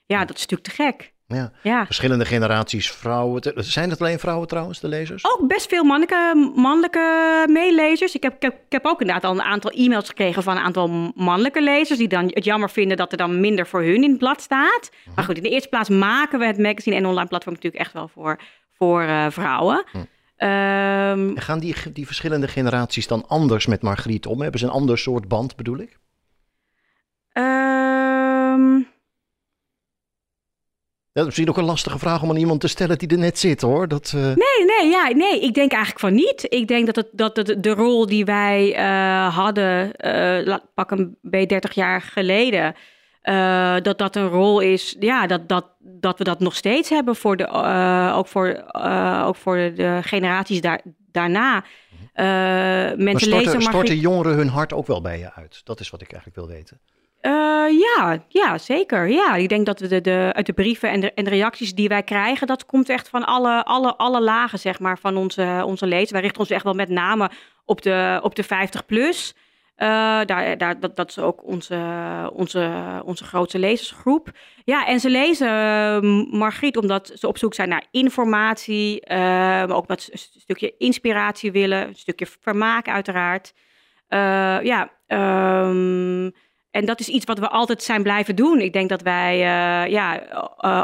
ja, 0.07 0.25
dat 0.25 0.37
is 0.37 0.47
natuurlijk 0.47 0.63
te 0.63 0.71
gek. 0.71 1.13
Ja. 1.27 1.53
ja. 1.63 1.85
Verschillende 1.85 2.25
generaties 2.25 2.91
vrouwen. 2.91 3.43
Zijn 3.55 3.91
het 3.91 4.01
alleen 4.01 4.19
vrouwen 4.19 4.49
trouwens, 4.49 4.81
de 4.81 4.89
lezers? 4.89 5.25
Ook 5.25 5.49
best 5.49 5.69
veel 5.69 5.85
mannelijke, 5.85 6.53
mannelijke 6.55 7.45
meelezers. 7.49 8.15
Ik 8.15 8.23
heb, 8.23 8.35
ik, 8.35 8.43
heb, 8.43 8.55
ik 8.55 8.73
heb 8.73 8.87
ook 8.87 9.01
inderdaad 9.01 9.25
al 9.25 9.33
een 9.33 9.43
aantal 9.43 9.71
e-mails 9.71 10.09
gekregen 10.09 10.43
van 10.43 10.57
een 10.57 10.63
aantal 10.63 11.13
mannelijke 11.15 11.63
lezers... 11.63 11.99
die 11.99 12.09
dan 12.09 12.25
het 12.27 12.45
jammer 12.45 12.71
vinden 12.71 12.97
dat 12.97 13.13
er 13.13 13.19
dan 13.19 13.41
minder 13.41 13.67
voor 13.67 13.83
hun 13.83 14.03
in 14.03 14.11
het 14.11 14.19
blad 14.19 14.41
staat. 14.41 14.91
Uh-huh. 14.93 15.15
Maar 15.15 15.25
goed, 15.25 15.37
in 15.37 15.43
de 15.43 15.51
eerste 15.51 15.69
plaats 15.69 15.89
maken 15.89 16.39
we 16.39 16.47
het 16.47 16.59
magazine 16.59 16.97
en 16.97 17.07
online 17.07 17.29
platform 17.29 17.55
natuurlijk 17.55 17.83
echt 17.83 17.93
wel 17.93 18.09
voor, 18.09 18.41
voor 18.73 19.03
uh, 19.03 19.27
vrouwen. 19.31 19.85
Hm. 19.93 19.99
Um, 20.47 21.39
gaan 21.39 21.59
die, 21.59 21.75
die 21.93 22.07
verschillende 22.07 22.49
generaties 22.49 23.07
dan 23.07 23.29
anders 23.29 23.67
met 23.67 23.83
Margriet 23.83 24.27
om? 24.27 24.41
Hebben 24.41 24.61
ze 24.61 24.67
een 24.67 24.73
ander 24.73 24.99
soort 24.99 25.29
band, 25.29 25.57
bedoel 25.57 25.79
ik? 25.79 26.01
Um, 27.33 28.91
Dat 31.13 31.23
is 31.23 31.25
misschien 31.25 31.49
ook 31.49 31.57
een 31.57 31.65
lastige 31.65 31.99
vraag 31.99 32.23
om 32.23 32.31
aan 32.31 32.37
iemand 32.37 32.61
te 32.61 32.69
stellen 32.69 32.99
die 32.99 33.09
er 33.09 33.19
net 33.19 33.39
zit, 33.39 33.61
hoor. 33.61 33.89
Dat, 33.89 34.13
Nee, 34.13 34.65
nee, 34.67 34.91
ja, 34.91 35.09
nee, 35.09 35.41
ik 35.41 35.55
denk 35.55 35.73
eigenlijk 35.73 36.01
van 36.01 36.15
niet. 36.15 36.47
Ik 36.49 36.69
denk 36.69 36.87
dat, 36.87 36.97
het, 36.97 37.09
dat 37.13 37.37
het, 37.37 37.63
de 37.63 37.71
rol 37.71 38.07
die 38.07 38.25
wij 38.25 38.71
hadden, 39.33 39.91
pak 40.75 40.91
een 40.91 41.17
B 41.31 41.31
30 41.31 41.73
jaar 41.73 42.03
geleden, 42.03 42.75
dat 43.83 43.99
dat 43.99 44.17
een 44.17 44.29
rol 44.29 44.61
is, 44.61 44.97
ja, 45.01 45.27
dat, 45.27 45.49
dat, 45.49 45.67
dat 45.79 46.19
we 46.19 46.25
dat 46.25 46.41
nog 46.41 46.57
steeds 46.57 46.89
hebben 46.89 47.17
voor 47.17 47.37
de, 47.37 47.49
ook 48.15 48.27
voor, 48.27 48.73
ook 49.25 49.37
voor 49.37 49.57
de 49.57 49.99
generaties 50.03 50.61
daar, 50.61 50.81
daarna. 51.13 51.65
Uh, 52.15 52.25
mensen 52.25 53.05
maar 53.05 53.21
storten, 53.21 53.45
lezen 53.45 53.63
storten 53.63 53.97
jongeren 53.97 54.35
hun 54.35 54.49
hart 54.49 54.73
ook 54.73 54.87
wel 54.87 55.01
bij 55.01 55.19
je 55.19 55.33
uit? 55.33 55.61
Dat 55.65 55.81
is 55.81 55.91
wat 55.91 56.01
ik 56.01 56.13
eigenlijk 56.13 56.47
wil 56.47 56.57
weten. 56.57 56.81
Uh, 57.23 57.81
ja, 57.81 58.25
ja, 58.29 58.59
zeker. 58.59 59.09
Ja, 59.09 59.35
ik 59.35 59.49
denk 59.49 59.67
dat 59.67 59.81
we 59.81 59.87
de, 59.87 60.01
de, 60.01 60.31
uit 60.33 60.47
de 60.47 60.53
brieven 60.53 60.91
en 60.91 61.01
de, 61.01 61.13
en 61.13 61.25
de 61.25 61.31
reacties 61.31 61.75
die 61.75 61.89
wij 61.89 62.03
krijgen, 62.03 62.47
dat 62.47 62.67
komt 62.67 62.89
echt 62.89 63.09
van 63.09 63.25
alle, 63.25 63.65
alle, 63.65 63.97
alle 63.97 64.21
lagen 64.21 64.59
zeg 64.59 64.81
maar, 64.81 64.99
van 64.99 65.17
onze, 65.17 65.63
onze 65.65 65.87
lezers. 65.87 66.11
Wij 66.11 66.21
richten 66.21 66.41
ons 66.41 66.51
echt 66.51 66.65
wel 66.65 66.75
met 66.75 66.89
name 66.89 67.31
op 67.65 67.83
de, 67.83 68.21
op 68.23 68.35
de 68.35 68.43
50 68.43 68.87
plus. 68.87 69.35
Uh, 69.77 69.89
daar, 70.25 70.59
daar, 70.59 70.81
dat, 70.81 70.97
dat 70.97 71.09
is 71.09 71.19
ook 71.19 71.45
onze, 71.45 71.79
onze, 72.33 73.03
onze 73.05 73.25
grootste 73.25 73.59
lezersgroep. 73.59 74.31
Ja, 74.65 74.87
en 74.87 75.01
ze 75.01 75.11
lezen 75.11 75.49
uh, 75.49 76.31
Margriet 76.33 76.77
omdat 76.77 77.13
ze 77.15 77.27
op 77.29 77.39
zoek 77.39 77.55
zijn 77.55 77.69
naar 77.69 77.87
informatie, 77.91 79.03
maar 79.09 79.71
ook 79.71 79.89
met 79.89 80.09
een 80.13 80.19
stukje 80.19 80.75
inspiratie 80.79 81.53
willen, 81.53 81.89
een 81.89 81.95
stukje 81.95 82.27
vermaak 82.41 82.89
uiteraard. 82.89 83.55
ja, 84.63 84.91
um, 85.07 86.33
en 86.73 86.85
dat 86.85 87.01
is 87.01 87.09
iets 87.09 87.25
wat 87.25 87.39
we 87.39 87.49
altijd 87.49 87.83
zijn 87.83 88.03
blijven 88.03 88.37
doen. 88.37 88.61
Ik 88.61 88.73
denk 88.73 88.89
dat 88.89 89.03
wij 89.03 89.39
ja, 89.91 90.23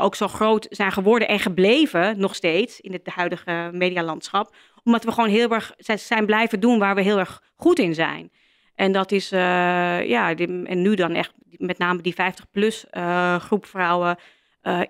ook 0.02 0.14
zo 0.14 0.28
groot 0.28 0.66
zijn 0.70 0.92
geworden 0.92 1.28
en 1.28 1.38
gebleven, 1.38 2.18
nog 2.18 2.34
steeds, 2.34 2.80
in 2.80 2.92
het 2.92 3.06
huidige 3.06 3.70
medialandschap. 3.72 4.54
Omdat 4.84 5.04
we 5.04 5.12
gewoon 5.12 5.28
heel 5.28 5.50
erg 5.50 5.74
zijn 5.94 6.26
blijven 6.26 6.60
doen 6.60 6.78
waar 6.78 6.94
we 6.94 7.02
heel 7.02 7.18
erg 7.18 7.42
goed 7.56 7.78
in 7.78 7.94
zijn. 7.94 8.30
En 8.74 8.92
dat 8.92 9.12
is, 9.12 9.28
ja, 9.28 10.34
en 10.34 10.82
nu 10.82 10.94
dan 10.94 11.14
echt 11.14 11.32
met 11.48 11.78
name 11.78 12.02
die 12.02 12.14
50-plus 12.14 12.84
uh, 12.90 13.34
eh, 13.34 13.40
groep 13.40 13.66
vrouwen 13.66 14.16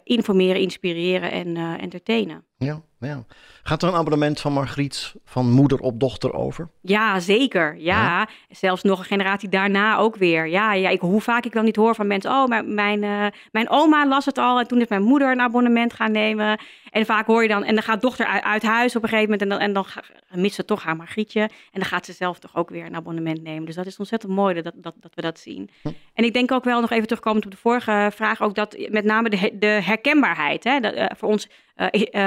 informeren, 0.05 0.61
inspireren 0.61 1.31
en 1.31 1.57
entertainen. 1.81 2.48
Ja, 2.59 2.83
ja. 3.00 3.25
Gaat 3.62 3.83
er 3.83 3.88
een 3.88 3.95
abonnement 3.95 4.41
van 4.41 4.53
Margriet 4.53 5.15
van 5.25 5.50
moeder 5.50 5.79
op 5.79 6.00
dochter 6.00 6.33
over? 6.33 6.69
Ja, 6.81 7.21
zeker. 7.21 7.77
Ja. 7.77 8.29
Zelfs 8.49 8.83
nog 8.83 8.99
een 8.99 9.05
generatie 9.05 9.49
daarna 9.49 9.97
ook 9.97 10.17
weer. 10.17 10.49
Ja, 10.49 10.73
ja 10.73 10.88
ik, 10.88 11.00
hoe 11.00 11.21
vaak 11.21 11.45
ik 11.45 11.53
wel 11.53 11.62
niet 11.62 11.77
hoor 11.77 11.95
van 11.95 12.07
mensen... 12.07 12.31
oh, 12.31 12.47
mijn, 12.47 12.75
mijn, 12.75 13.33
mijn 13.53 13.71
oma 13.71 14.07
las 14.07 14.25
het 14.25 14.38
al 14.38 14.59
en 14.59 14.67
toen 14.67 14.81
is 14.81 14.88
mijn 14.88 15.03
moeder 15.03 15.31
een 15.31 15.41
abonnement 15.41 15.93
gaan 15.93 16.12
nemen. 16.12 16.61
En 16.91 17.07
vaak 17.07 17.27
hoor 17.27 17.43
je 17.43 17.49
dan, 17.49 17.65
en 17.65 17.75
dan 17.75 17.85
gaat 17.85 18.00
dochter 18.00 18.27
uit, 18.27 18.62
huis 18.62 18.97
op 18.97 19.03
een 19.03 19.09
gegeven 19.09 19.31
moment 19.31 19.43
en 19.43 19.49
dan, 19.49 19.59
en 19.59 19.73
dan 19.73 20.41
mist 20.41 20.55
ze 20.55 20.65
toch 20.65 20.83
haar 20.83 20.97
Margrietje. 20.97 21.41
En 21.41 21.81
dan 21.81 21.85
gaat 21.85 22.07
ze 22.07 22.12
zelf 22.12 22.38
toch 22.38 22.57
ook 22.57 22.71
weer 22.71 22.87
een 22.87 22.97
abonnement 22.97 23.43
nemen. 23.43 23.65
Dus 23.65 23.75
dat 23.75 23.87
is 23.87 23.97
ontzettend 23.97 24.33
mooi 24.33 24.62
dat, 24.62 24.73
dat, 24.75 24.95
dat 25.00 25.15
we 25.15 25.23
dat 25.23 25.38
zien. 25.38 25.71
Hm. 25.83 25.88
En 26.15 26.25
ik 26.25 26.33
denk 26.33 26.53
ook 26.53 26.65
wel 26.65 26.81
nog 26.81 26.91
even 26.91 27.07
terugkomend 27.07 27.45
op 27.45 27.50
de 27.50 27.57
vorige 27.57 28.11
vraag, 28.15 28.41
ook 28.41 28.55
dat 28.55 28.77
met 28.88 29.05
name 29.05 29.31
de, 29.31 29.57
de 29.59 29.67
herkenbaarheid. 29.67 30.65
Hè, 30.65 30.81
dat, 30.81 30.95
uh, 30.95 31.05
voor 31.17 31.29
ons 31.29 31.49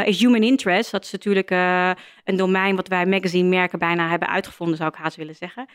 is 0.06 0.20
human 0.20 0.44
interest. 0.44 0.92
Dat 0.92 1.04
is 1.04 1.12
natuurlijk 1.12 1.50
een 2.24 2.36
domein 2.36 2.76
wat 2.76 2.88
wij 2.88 3.06
magazine 3.06 3.50
merken 3.50 3.80
bijna 3.80 4.10
hebben 4.10 4.28
uitgevonden, 4.28 4.78
zou 4.78 4.90
ik 4.90 4.96
haast 4.96 5.16
willen 5.16 5.36
zeggen. 5.36 5.66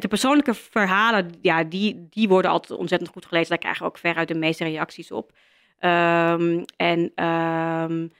de 0.00 0.08
persoonlijke 0.08 0.54
verhalen, 0.54 1.30
ja, 1.40 1.64
die, 1.64 2.06
die 2.10 2.28
worden 2.28 2.50
altijd 2.50 2.78
ontzettend 2.78 3.10
goed 3.10 3.26
gelezen. 3.26 3.48
Daar 3.48 3.58
krijgen 3.58 3.82
we 3.82 3.88
ook 3.88 3.98
veruit 3.98 4.28
de 4.28 4.34
meeste 4.34 4.64
reacties 4.64 5.10
op. 5.10 5.32
Um, 5.80 6.64
en 6.76 7.24
um, 7.24 8.10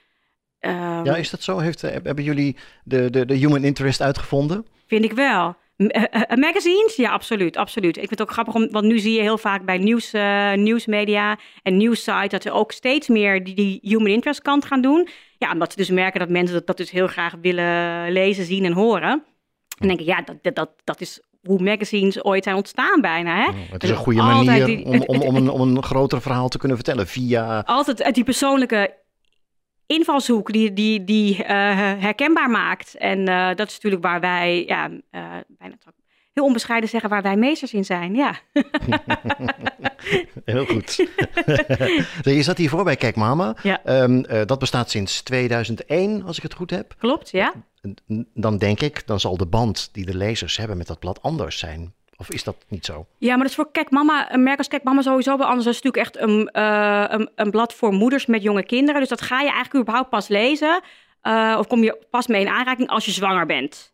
ja, 1.03 1.15
is 1.15 1.29
dat 1.29 1.43
zo? 1.43 1.59
Heeft, 1.59 1.83
eh, 1.83 1.91
hebben 1.91 2.23
jullie 2.23 2.57
de, 2.83 3.09
de, 3.09 3.25
de 3.25 3.33
human 3.33 3.63
interest 3.63 4.01
uitgevonden? 4.01 4.65
Vind 4.87 5.03
ik 5.03 5.13
wel. 5.13 5.55
Uh, 5.81 6.03
magazines? 6.35 6.95
Ja, 6.95 7.11
absoluut, 7.11 7.57
absoluut. 7.57 7.97
Ik 7.97 8.07
vind 8.07 8.09
het 8.09 8.21
ook 8.21 8.31
grappig, 8.31 8.53
om, 8.53 8.67
want 8.71 8.85
nu 8.85 8.99
zie 8.99 9.13
je 9.13 9.21
heel 9.21 9.37
vaak 9.37 9.65
bij 9.65 9.77
nieuws, 9.77 10.13
uh, 10.13 10.53
nieuwsmedia 10.53 11.37
en 11.63 11.77
nieuwssites 11.77 12.29
dat 12.29 12.41
ze 12.41 12.51
ook 12.51 12.71
steeds 12.71 13.07
meer 13.07 13.43
die, 13.43 13.55
die 13.55 13.79
human 13.81 14.07
interest 14.07 14.41
kant 14.41 14.65
gaan 14.65 14.81
doen. 14.81 15.07
Ja, 15.37 15.51
omdat 15.51 15.71
ze 15.71 15.77
dus 15.77 15.89
merken 15.89 16.19
dat 16.19 16.29
mensen 16.29 16.55
dat, 16.55 16.67
dat 16.67 16.77
dus 16.77 16.91
heel 16.91 17.07
graag 17.07 17.33
willen 17.41 18.11
lezen, 18.11 18.45
zien 18.45 18.65
en 18.65 18.73
horen. 18.73 19.23
En 19.77 19.87
denk 19.87 19.99
ik, 19.99 20.05
ja, 20.05 20.23
dat, 20.41 20.55
dat, 20.55 20.69
dat 20.83 21.01
is 21.01 21.21
hoe 21.41 21.61
magazines 21.61 22.23
ooit 22.23 22.43
zijn 22.43 22.55
ontstaan 22.55 23.01
bijna. 23.01 23.35
Hè? 23.35 23.47
Oh, 23.47 23.55
het 23.71 23.83
is 23.83 23.89
een 23.89 23.95
goede 23.95 24.21
manier 24.21 24.85
om, 24.85 25.03
om, 25.05 25.21
om, 25.21 25.35
een, 25.35 25.49
om 25.49 25.61
een 25.61 25.83
groter 25.83 26.21
verhaal 26.21 26.49
te 26.49 26.57
kunnen 26.57 26.77
vertellen 26.77 27.07
via... 27.07 27.63
Altijd 27.65 28.03
uit 28.03 28.15
die 28.15 28.23
persoonlijke 28.23 29.00
invalshoek 29.93 30.51
die, 30.51 30.73
die, 30.73 31.03
die 31.03 31.37
uh, 31.37 31.47
herkenbaar 31.47 32.49
maakt. 32.49 32.95
En 32.95 33.19
uh, 33.19 33.47
dat 33.55 33.67
is 33.67 33.73
natuurlijk 33.73 34.03
waar 34.03 34.19
wij, 34.19 34.63
ja, 34.65 34.89
uh, 34.89 34.99
bijna 35.47 35.75
heel 36.33 36.45
onbescheiden 36.45 36.89
zeggen, 36.89 37.09
waar 37.09 37.21
wij 37.21 37.35
meesters 37.35 37.73
in 37.73 37.85
zijn. 37.85 38.15
Ja. 38.15 38.35
heel 40.45 40.65
goed. 40.65 40.95
je 42.23 42.43
zat 42.43 42.57
hiervoor 42.57 42.83
bij 42.83 42.95
Kijk 42.95 43.15
Mama. 43.15 43.55
Ja. 43.63 44.03
Um, 44.03 44.21
dat 44.45 44.59
bestaat 44.59 44.89
sinds 44.89 45.21
2001, 45.21 46.23
als 46.23 46.37
ik 46.37 46.43
het 46.43 46.53
goed 46.53 46.69
heb. 46.69 46.95
Klopt, 46.97 47.29
ja 47.29 47.53
dan 48.33 48.57
denk 48.57 48.81
ik, 48.81 49.07
dan 49.07 49.19
zal 49.19 49.37
de 49.37 49.45
band 49.45 49.89
die 49.91 50.05
de 50.05 50.15
lezers 50.15 50.57
hebben 50.57 50.77
met 50.77 50.87
dat 50.87 50.99
blad 50.99 51.21
anders 51.21 51.59
zijn. 51.59 51.93
Of 52.21 52.31
is 52.31 52.43
dat 52.43 52.55
niet 52.67 52.85
zo? 52.85 53.05
Ja, 53.17 53.29
maar 53.29 53.37
dat 53.37 53.49
is 53.49 53.55
voor 53.55 53.71
Kijk 53.71 53.89
Mama, 53.89 54.33
een 54.33 54.43
merk 54.43 54.57
als 54.57 54.67
Kijk 54.67 54.83
Mama 54.83 55.01
sowieso 55.01 55.37
wel 55.37 55.47
anders. 55.47 55.65
Dat 55.65 55.73
is 55.73 55.81
natuurlijk 55.81 56.15
echt 56.15 56.23
een, 56.23 56.49
uh, 56.53 57.05
een, 57.07 57.29
een, 57.35 57.51
blad 57.51 57.73
voor 57.73 57.93
moeders 57.93 58.25
met 58.25 58.43
jonge 58.43 58.63
kinderen. 58.63 58.99
Dus 58.99 59.09
dat 59.09 59.21
ga 59.21 59.39
je 59.39 59.49
eigenlijk 59.49 59.75
überhaupt 59.75 60.09
pas 60.09 60.27
lezen. 60.27 60.81
Uh, 61.23 61.55
of 61.59 61.67
kom 61.67 61.83
je 61.83 61.97
pas 62.09 62.27
mee 62.27 62.41
in 62.41 62.47
aanraking 62.47 62.89
als 62.89 63.05
je 63.05 63.11
zwanger 63.11 63.45
bent. 63.45 63.93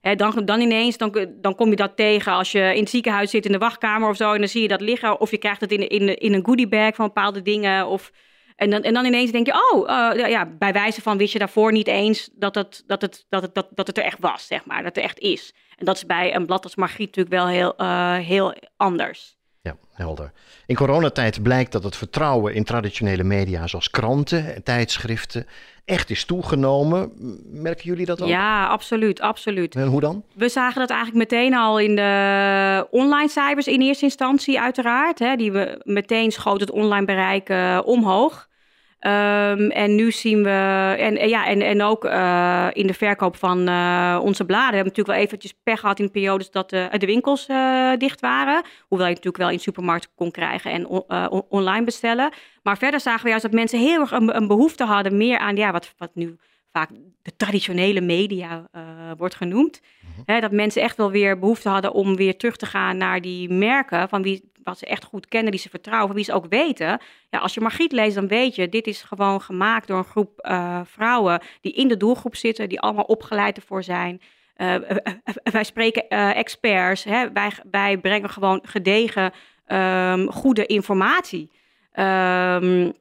Hè, 0.00 0.14
dan, 0.14 0.44
dan 0.44 0.60
ineens, 0.60 0.96
dan, 0.96 1.28
dan 1.40 1.54
kom 1.54 1.70
je 1.70 1.76
dat 1.76 1.96
tegen 1.96 2.32
als 2.32 2.52
je 2.52 2.74
in 2.74 2.80
het 2.80 2.90
ziekenhuis 2.90 3.30
zit 3.30 3.46
in 3.46 3.52
de 3.52 3.58
wachtkamer 3.58 4.08
of 4.08 4.16
zo. 4.16 4.32
En 4.32 4.38
dan 4.38 4.48
zie 4.48 4.62
je 4.62 4.68
dat 4.68 4.80
liggen. 4.80 5.20
Of 5.20 5.30
je 5.30 5.38
krijgt 5.38 5.60
het 5.60 5.72
in, 5.72 5.88
in, 5.88 6.18
in 6.18 6.32
een 6.32 6.44
goodiebag 6.44 6.94
van 6.94 7.06
bepaalde 7.06 7.42
dingen. 7.42 7.86
Of 7.86 8.12
en 8.56 8.70
dan, 8.70 8.82
en 8.82 8.94
dan 8.94 9.04
ineens 9.04 9.30
denk 9.30 9.46
je, 9.46 9.70
oh, 9.72 9.88
uh, 9.88 10.28
ja, 10.28 10.46
bij 10.46 10.72
wijze 10.72 11.02
van 11.02 11.18
wist 11.18 11.32
je 11.32 11.38
daarvoor 11.38 11.72
niet 11.72 11.88
eens 11.88 12.30
dat 12.32 12.54
het, 12.54 12.82
dat, 12.86 13.02
het, 13.02 13.26
dat, 13.28 13.42
het, 13.42 13.54
dat, 13.54 13.68
dat 13.70 13.86
het 13.86 13.98
er 13.98 14.04
echt 14.04 14.18
was, 14.20 14.46
zeg 14.46 14.64
maar. 14.64 14.76
Dat 14.76 14.84
het 14.84 14.96
er 14.96 15.02
echt 15.02 15.18
is. 15.18 15.54
En 15.82 15.88
dat 15.88 15.96
is 15.96 16.06
bij 16.06 16.34
een 16.34 16.46
blad 16.46 16.64
als 16.64 16.76
Margriet 16.76 17.16
natuurlijk 17.16 17.34
wel 17.34 17.46
heel, 17.46 17.74
uh, 17.78 18.16
heel 18.16 18.54
anders. 18.76 19.36
Ja, 19.60 19.76
helder. 19.92 20.32
In 20.66 20.74
coronatijd 20.74 21.42
blijkt 21.42 21.72
dat 21.72 21.84
het 21.84 21.96
vertrouwen 21.96 22.54
in 22.54 22.64
traditionele 22.64 23.22
media 23.22 23.66
zoals 23.66 23.90
kranten 23.90 24.54
en 24.54 24.62
tijdschriften 24.62 25.46
echt 25.84 26.10
is 26.10 26.24
toegenomen. 26.24 27.12
Merken 27.44 27.84
jullie 27.84 28.06
dat 28.06 28.22
ook? 28.22 28.28
Ja, 28.28 28.66
absoluut, 28.66 29.20
absoluut. 29.20 29.74
En 29.74 29.86
hoe 29.86 30.00
dan? 30.00 30.24
We 30.34 30.48
zagen 30.48 30.80
dat 30.80 30.90
eigenlijk 30.90 31.30
meteen 31.30 31.54
al 31.54 31.78
in 31.78 31.96
de 31.96 32.86
online 32.90 33.28
cijfers 33.28 33.66
in 33.66 33.80
eerste 33.80 34.04
instantie 34.04 34.60
uiteraard. 34.60 35.18
Hè, 35.18 35.36
die 35.36 35.52
we 35.52 35.80
meteen 35.84 36.30
schoot 36.30 36.60
het 36.60 36.70
online 36.70 37.04
bereik 37.04 37.48
uh, 37.48 37.80
omhoog. 37.84 38.48
Um, 39.06 39.70
en 39.70 39.94
nu 39.94 40.12
zien 40.12 40.42
we, 40.42 40.94
en, 40.98 41.28
ja, 41.28 41.46
en, 41.46 41.62
en 41.62 41.82
ook 41.82 42.04
uh, 42.04 42.68
in 42.72 42.86
de 42.86 42.94
verkoop 42.94 43.36
van 43.36 43.68
uh, 43.68 44.20
onze 44.22 44.44
bladen, 44.44 44.74
hebben 44.74 44.92
we 44.92 44.98
natuurlijk 44.98 45.16
wel 45.16 45.26
eventjes 45.26 45.54
pech 45.62 45.80
gehad 45.80 45.98
in 45.98 46.10
periodes 46.10 46.50
dat 46.50 46.70
de, 46.70 46.88
de 46.98 47.06
winkels 47.06 47.48
uh, 47.48 47.92
dicht 47.98 48.20
waren. 48.20 48.62
Hoewel 48.88 49.06
je 49.06 49.12
natuurlijk 49.14 49.42
wel 49.42 49.50
in 49.50 49.56
de 49.56 49.62
supermarkt 49.62 50.10
kon 50.14 50.30
krijgen 50.30 50.70
en 50.70 50.86
on, 50.86 51.04
online 51.48 51.84
bestellen. 51.84 52.32
Maar 52.62 52.78
verder 52.78 53.00
zagen 53.00 53.22
we 53.22 53.28
juist 53.28 53.44
dat 53.44 53.52
mensen 53.52 53.78
heel 53.78 54.00
erg 54.00 54.10
een, 54.10 54.36
een 54.36 54.46
behoefte 54.46 54.84
hadden 54.84 55.16
meer 55.16 55.38
aan, 55.38 55.56
ja, 55.56 55.72
wat, 55.72 55.94
wat 55.96 56.10
nu 56.14 56.36
vaak 56.72 56.90
de 57.22 57.36
traditionele 57.36 58.00
media 58.00 58.68
wordt 59.16 59.34
genoemd. 59.34 59.80
Mhm. 60.26 60.40
dat 60.40 60.52
mensen 60.52 60.82
echt 60.82 60.96
wel 60.96 61.10
weer 61.10 61.38
behoefte 61.38 61.68
hadden 61.68 61.92
om 61.92 62.16
weer 62.16 62.36
terug 62.36 62.56
te 62.56 62.66
gaan 62.66 62.96
naar 62.96 63.20
die 63.20 63.50
merken 63.52 64.08
van 64.08 64.22
wie, 64.22 64.51
wat 64.64 64.78
ze 64.78 64.86
echt 64.86 65.04
goed 65.04 65.26
kennen, 65.26 65.50
die 65.50 65.60
ze 65.60 65.68
vertrouwen, 65.68 66.06
van 66.06 66.16
wie 66.16 66.24
ze 66.24 66.32
ook 66.32 66.46
weten. 66.48 67.00
Ja, 67.30 67.38
als 67.38 67.54
je 67.54 67.60
Margriet 67.60 67.92
leest, 67.92 68.14
dan 68.14 68.28
weet 68.28 68.54
je, 68.54 68.68
dit 68.68 68.86
is 68.86 69.02
gewoon 69.02 69.40
gemaakt 69.40 69.86
door 69.86 69.98
een 69.98 70.04
groep 70.04 70.46
uh, 70.48 70.80
vrouwen 70.84 71.40
die 71.60 71.72
in 71.72 71.88
de 71.88 71.96
doelgroep 71.96 72.36
zitten, 72.36 72.68
die 72.68 72.80
allemaal 72.80 73.04
opgeleid 73.04 73.56
ervoor 73.56 73.82
zijn. 73.82 74.20
Uh, 74.56 74.74
wij 75.52 75.64
spreken 75.64 76.08
experts, 76.08 77.04
hè? 77.04 77.26
Wij, 77.70 77.98
brengen 77.98 78.30
gewoon 78.30 78.60
gedegen, 78.62 79.32
um, 79.66 80.32
goede 80.32 80.66
informatie. 80.66 81.50
Um, 81.94 82.92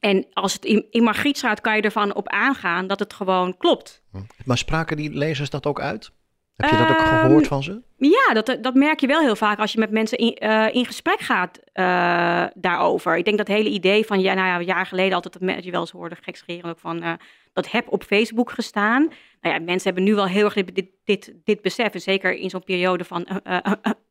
en 0.00 0.26
als 0.32 0.52
het 0.52 0.64
in, 0.64 0.86
in 0.90 1.02
Margriet 1.02 1.36
staat, 1.36 1.60
kan 1.60 1.76
je 1.76 1.82
ervan 1.82 2.14
op 2.14 2.28
aangaan 2.28 2.86
dat 2.86 2.98
het 2.98 3.12
gewoon 3.12 3.56
klopt. 3.56 4.02
Hm. 4.10 4.18
Maar 4.44 4.58
spraken 4.58 4.96
die 4.96 5.12
lezers 5.12 5.50
dat 5.50 5.66
ook 5.66 5.80
uit? 5.80 6.12
Heb 6.60 6.70
je 6.70 6.76
dat 6.76 6.88
ook 6.90 7.06
gehoord 7.06 7.40
ehm, 7.40 7.52
van 7.52 7.62
ze? 7.62 7.82
Ja, 7.96 8.34
dat, 8.34 8.58
dat 8.60 8.74
merk 8.74 9.00
je 9.00 9.06
wel 9.06 9.20
heel 9.20 9.36
vaak 9.36 9.58
als 9.58 9.72
je 9.72 9.78
met 9.78 9.90
mensen 9.90 10.18
in, 10.18 10.36
uh, 10.42 10.74
in 10.74 10.86
gesprek 10.86 11.20
gaat 11.20 11.58
uh, 11.74 12.44
daarover. 12.54 13.16
Ik 13.16 13.24
denk 13.24 13.38
dat 13.38 13.48
hele 13.48 13.68
idee 13.68 14.06
van, 14.06 14.20
ja, 14.20 14.34
nou 14.34 14.46
ja, 14.46 14.58
een 14.58 14.64
jaar 14.64 14.86
geleden 14.86 15.14
altijd 15.14 15.38
dat 15.40 15.64
je 15.64 15.70
wel 15.70 15.80
eens 15.80 15.90
hoorde, 15.90 16.16
gekscherend 16.20 16.66
ook 16.66 16.78
van, 16.78 17.02
uh, 17.02 17.12
dat 17.52 17.70
heb 17.70 17.88
op 17.88 18.02
Facebook 18.02 18.50
gestaan. 18.50 19.02
Nou 19.40 19.54
ja, 19.54 19.60
mensen 19.60 19.84
hebben 19.84 20.04
nu 20.04 20.14
wel 20.14 20.26
heel 20.26 20.44
erg 20.44 20.54
dit, 20.54 20.74
dit, 20.74 20.86
dit, 21.04 21.34
dit 21.44 21.62
besef. 21.62 21.94
En 21.94 22.00
zeker 22.00 22.34
in 22.34 22.50
zo'n 22.50 22.64
periode 22.64 23.04
van 23.04 23.26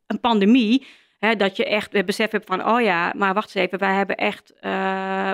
een 0.07 0.19
pandemie 0.19 0.85
Hè, 1.19 1.35
dat 1.35 1.57
je 1.57 1.65
echt 1.65 1.93
het 1.93 2.05
besef 2.05 2.31
hebt 2.31 2.45
van, 2.45 2.67
oh 2.67 2.81
ja, 2.81 3.13
maar 3.17 3.33
wacht 3.33 3.55
eens 3.55 3.65
even, 3.65 3.79
wij 3.79 3.95
hebben 3.95 4.15
echt, 4.15 4.53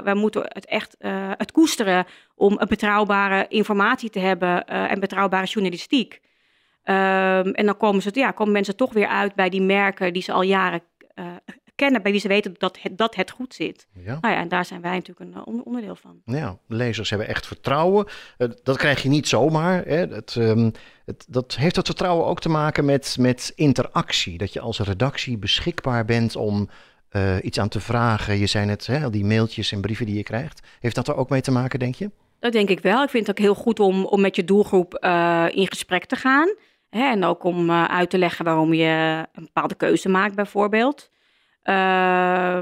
wij 0.04 0.14
moeten 0.14 0.42
het 0.44 0.66
echt 0.66 0.96
het 1.38 1.52
koesteren 1.52 2.06
om 2.36 2.56
een 2.60 2.68
betrouwbare 2.68 3.46
informatie 3.48 4.10
te 4.10 4.20
hebben 4.20 4.66
en 4.66 5.00
betrouwbare 5.00 5.46
journalistiek. 5.46 6.22
Um, 6.88 7.54
en 7.54 7.66
dan 7.66 7.78
komen, 7.78 8.02
ze, 8.02 8.10
ja, 8.14 8.32
komen 8.32 8.54
mensen 8.54 8.76
toch 8.76 8.94
weer 8.94 9.08
uit 9.08 9.36
bij 9.36 9.50
die 9.50 9.62
merken 9.62 10.14
die 10.14 10.22
ze 10.22 10.32
al 10.32 10.42
jaren 10.42 10.82
kennen, 11.76 12.02
bij 12.02 12.12
wie 12.12 12.22
ze 12.22 12.28
weten 12.28 12.56
dat 12.58 12.78
het, 12.82 12.98
dat 12.98 13.16
het 13.16 13.32
goed 13.32 13.54
zit. 13.54 13.88
Ja. 13.94 14.18
Nou 14.22 14.34
ja, 14.34 14.40
en 14.40 14.48
daar 14.48 14.66
zijn 14.66 14.82
wij 14.82 14.94
natuurlijk 14.94 15.48
een 15.48 15.64
onderdeel 15.64 15.96
van. 15.96 16.22
Ja, 16.26 16.58
lezers 16.68 17.10
hebben 17.10 17.28
echt 17.28 17.48
vertrouwen. 17.48 18.08
dat 18.64 18.78
krijg 18.78 19.04
je 19.04 19.10
niet 19.10 19.28
zomaar. 19.28 19.86
Hè. 19.86 19.96
Het, 19.96 20.36
um, 20.36 20.72
het, 21.06 21.26
dat 21.28 21.56
heeft 21.56 21.76
dat 21.76 21.86
vertrouwen 21.86 22.26
ook 22.26 22.40
te 22.40 22.50
maken 22.50 22.86
met, 22.86 23.16
met 23.20 23.52
interactie. 23.56 24.38
Dat 24.38 24.54
je 24.54 24.60
als 24.60 24.80
redactie 24.80 25.38
beschikbaar 25.38 26.06
bent 26.06 26.36
om 26.36 26.70
uh, 27.12 27.36
iets 27.42 27.60
aan 27.60 27.70
te 27.70 27.80
vragen. 27.80 28.38
Je 28.38 28.48
zei 28.48 28.66
net, 28.66 28.88
hè, 28.88 29.10
die 29.10 29.26
mailtjes 29.26 29.72
en 29.72 29.82
brieven 29.82 30.06
die 30.06 30.16
je 30.16 30.24
krijgt. 30.24 30.68
Heeft 30.80 30.96
dat 30.96 31.08
er 31.08 31.16
ook 31.16 31.30
mee 31.30 31.42
te 31.42 31.52
maken, 31.52 31.80
denk 31.80 31.96
je? 31.96 32.12
Dat 32.40 32.52
denk 32.52 32.70
ik 32.70 32.80
wel. 32.80 33.04
Ik 33.04 33.10
vind 33.10 33.28
het 33.28 33.38
ook 33.38 33.46
heel 33.46 33.56
goed 33.56 33.80
om, 33.80 34.06
om 34.06 34.22
met 34.22 34.36
je 34.36 34.44
doelgroep 34.44 34.98
uh, 35.02 35.46
in 35.52 35.68
gesprek 35.68 36.06
te 36.06 36.16
gaan. 36.16 36.56
Hè, 36.96 37.10
en 37.10 37.24
ook 37.24 37.44
om 37.44 37.70
uh, 37.70 37.84
uit 37.84 38.10
te 38.10 38.18
leggen 38.18 38.46
waarom 38.46 38.74
je 38.74 39.26
een 39.34 39.44
bepaalde 39.44 39.76
keuze 39.76 40.10
maakt, 40.10 40.36
bijvoorbeeld. 40.36 41.10
Uh, 41.64 42.60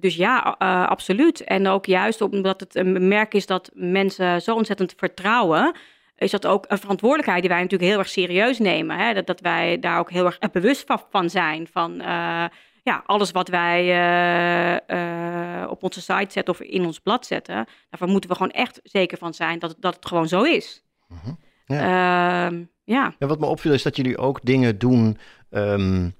dus 0.00 0.16
ja, 0.16 0.56
uh, 0.58 0.86
absoluut. 0.86 1.40
En 1.40 1.66
ook 1.66 1.86
juist 1.86 2.20
omdat 2.20 2.60
het 2.60 2.74
een 2.74 3.08
merk 3.08 3.34
is 3.34 3.46
dat 3.46 3.70
mensen 3.74 4.42
zo 4.42 4.54
ontzettend 4.54 4.94
vertrouwen, 4.96 5.76
is 6.16 6.30
dat 6.30 6.46
ook 6.46 6.64
een 6.68 6.78
verantwoordelijkheid 6.78 7.40
die 7.40 7.50
wij 7.50 7.60
natuurlijk 7.62 7.90
heel 7.90 7.98
erg 7.98 8.08
serieus 8.08 8.58
nemen. 8.58 8.98
Hè? 8.98 9.14
Dat, 9.14 9.26
dat 9.26 9.40
wij 9.40 9.78
daar 9.78 9.98
ook 9.98 10.10
heel 10.10 10.24
erg 10.24 10.38
bewust 10.52 10.84
van 11.10 11.30
zijn. 11.30 11.66
Van 11.72 11.94
ja, 12.82 13.02
alles 13.06 13.30
wat 13.30 13.48
wij 13.48 13.82
op 15.68 15.82
onze 15.82 16.00
site 16.00 16.32
zetten 16.32 16.54
of 16.54 16.60
in 16.60 16.84
ons 16.84 16.98
blad 16.98 17.26
zetten, 17.26 17.66
daarvan 17.90 18.10
moeten 18.10 18.30
we 18.30 18.36
gewoon 18.36 18.52
echt 18.52 18.80
zeker 18.82 19.18
van 19.18 19.34
zijn 19.34 19.58
dat, 19.58 19.74
dat 19.78 19.94
het 19.94 20.06
gewoon 20.06 20.28
zo 20.28 20.42
is. 20.42 20.84
-huh. 21.08 21.34
Ja. 21.64 22.46
Ehm, 22.46 22.64
ja. 22.84 23.14
ja. 23.18 23.26
Wat 23.26 23.40
me 23.40 23.46
opviel 23.46 23.72
is 23.72 23.82
dat 23.82 23.96
jullie 23.96 24.18
ook 24.18 24.40
dingen 24.42 24.78
doen. 24.78 25.18
Um 25.50 26.14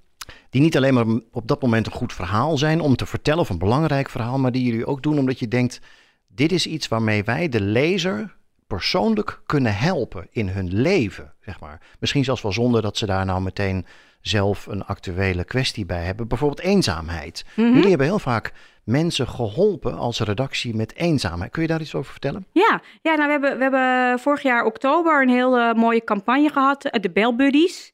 die 0.49 0.61
niet 0.61 0.77
alleen 0.77 0.93
maar 0.93 1.05
op 1.31 1.47
dat 1.47 1.61
moment 1.61 1.85
een 1.85 1.91
goed 1.91 2.13
verhaal 2.13 2.57
zijn 2.57 2.81
om 2.81 2.95
te 2.95 3.05
vertellen 3.05 3.39
of 3.39 3.49
een 3.49 3.57
belangrijk 3.57 4.09
verhaal, 4.09 4.39
maar 4.39 4.51
die 4.51 4.65
jullie 4.65 4.85
ook 4.85 5.03
doen 5.03 5.19
omdat 5.19 5.39
je 5.39 5.47
denkt, 5.47 5.79
dit 6.27 6.51
is 6.51 6.67
iets 6.67 6.87
waarmee 6.87 7.23
wij 7.23 7.49
de 7.49 7.61
lezer 7.61 8.35
persoonlijk 8.67 9.41
kunnen 9.45 9.75
helpen 9.75 10.27
in 10.31 10.47
hun 10.47 10.73
leven, 10.73 11.33
zeg 11.41 11.59
maar. 11.59 11.81
Misschien 11.99 12.23
zelfs 12.23 12.41
wel 12.41 12.51
zonder 12.51 12.81
dat 12.81 12.97
ze 12.97 13.05
daar 13.05 13.25
nou 13.25 13.41
meteen 13.41 13.85
zelf 14.21 14.65
een 14.65 14.85
actuele 14.85 15.43
kwestie 15.43 15.85
bij 15.85 16.03
hebben. 16.03 16.27
Bijvoorbeeld 16.27 16.67
eenzaamheid. 16.67 17.45
Mhm. 17.55 17.73
Jullie 17.73 17.89
hebben 17.89 18.07
heel 18.07 18.19
vaak 18.19 18.53
mensen 18.85 19.27
geholpen 19.27 19.97
als 19.97 20.19
redactie 20.19 20.75
met 20.75 20.95
eenzaamheid. 20.95 21.51
Kun 21.51 21.61
je 21.61 21.67
daar 21.67 21.81
iets 21.81 21.95
over 21.95 22.11
vertellen? 22.11 22.45
Ja, 22.51 22.81
ja 23.01 23.15
nou, 23.15 23.25
we, 23.25 23.31
hebben, 23.31 23.57
we 23.57 23.61
hebben 23.63 24.19
vorig 24.19 24.41
jaar 24.41 24.65
oktober 24.65 25.21
een 25.21 25.29
hele 25.29 25.73
mooie 25.75 26.03
campagne 26.03 26.49
gehad, 26.49 26.85
eh, 26.85 27.01
de 27.01 27.09
Bell 27.09 27.35
Buddies. 27.35 27.93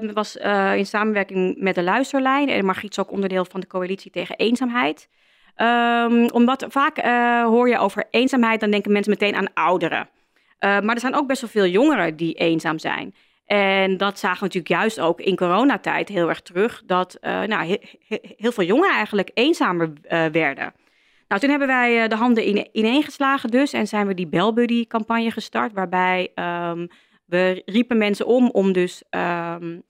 Dat 0.00 0.12
was 0.12 0.36
uh, 0.36 0.76
in 0.76 0.86
samenwerking 0.86 1.56
met 1.58 1.74
de 1.74 1.82
Luisterlijn. 1.82 2.48
En 2.48 2.64
Margriet 2.64 2.90
is 2.90 2.98
ook 2.98 3.10
onderdeel 3.10 3.44
van 3.44 3.60
de 3.60 3.66
coalitie 3.66 4.10
tegen 4.10 4.36
eenzaamheid. 4.36 5.08
Um, 5.56 6.30
omdat 6.30 6.66
vaak 6.68 7.04
uh, 7.04 7.44
hoor 7.44 7.68
je 7.68 7.78
over 7.78 8.04
eenzaamheid, 8.10 8.60
dan 8.60 8.70
denken 8.70 8.92
mensen 8.92 9.12
meteen 9.12 9.34
aan 9.34 9.52
ouderen. 9.54 10.08
maar 10.58 10.94
er 10.94 11.00
zijn 11.00 11.14
ook 11.14 11.26
best 11.26 11.40
wel 11.40 11.50
veel 11.50 11.66
jongeren 11.66 12.16
die 12.16 12.34
eenzaam 12.34 12.78
zijn. 12.78 13.14
En 13.46 13.96
dat 13.96 14.18
zagen 14.18 14.38
we 14.38 14.44
natuurlijk 14.44 14.80
juist 14.80 15.00
ook 15.00 15.20
in 15.20 15.36
coronatijd 15.36 16.08
heel 16.08 16.28
erg 16.28 16.40
terug. 16.40 16.82
Dat 16.86 17.18
nou, 17.20 17.66
he, 17.66 17.78
he, 18.06 18.18
heel 18.36 18.52
veel 18.52 18.64
jongeren 18.64 18.94
eigenlijk 18.94 19.30
eenzamer 19.34 19.92
werden. 20.32 20.74
Nou, 21.28 21.40
toen 21.40 21.50
hebben 21.50 21.68
wij 21.68 22.08
de 22.08 22.16
handen 22.16 22.44
in, 22.44 22.68
ineengeslagen 22.72 23.50
dus. 23.50 23.72
En 23.72 23.86
zijn 23.86 24.06
we 24.06 24.14
die 24.14 24.26
Bellbuddy 24.26 24.86
campagne 24.86 25.30
gestart. 25.30 25.72
Waarbij 25.72 26.32
um, 26.34 26.88
we 27.24 27.62
riepen 27.64 27.98
mensen 27.98 28.26
om 28.26 28.50
om 28.50 28.72
dus 28.72 29.02
um, 29.10 29.82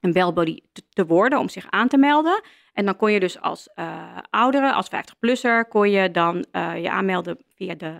een 0.00 0.12
belbody 0.12 0.58
te, 0.92 1.06
worden, 1.06 1.38
om 1.38 1.48
zich 1.48 1.66
aan 1.70 1.88
te 1.88 1.96
melden. 1.96 2.42
En 2.72 2.84
dan 2.84 2.96
kon 2.96 3.12
je 3.12 3.20
dus 3.20 3.40
als 3.40 3.68
uh, 3.76 4.16
oudere, 4.30 4.72
als 4.72 4.86
50-plusser, 4.86 5.68
kon 5.68 5.90
je 5.90 6.10
dan 6.10 6.46
je 6.52 6.90
aanmelden 6.90 7.38
via 7.56 7.74
de 7.74 7.94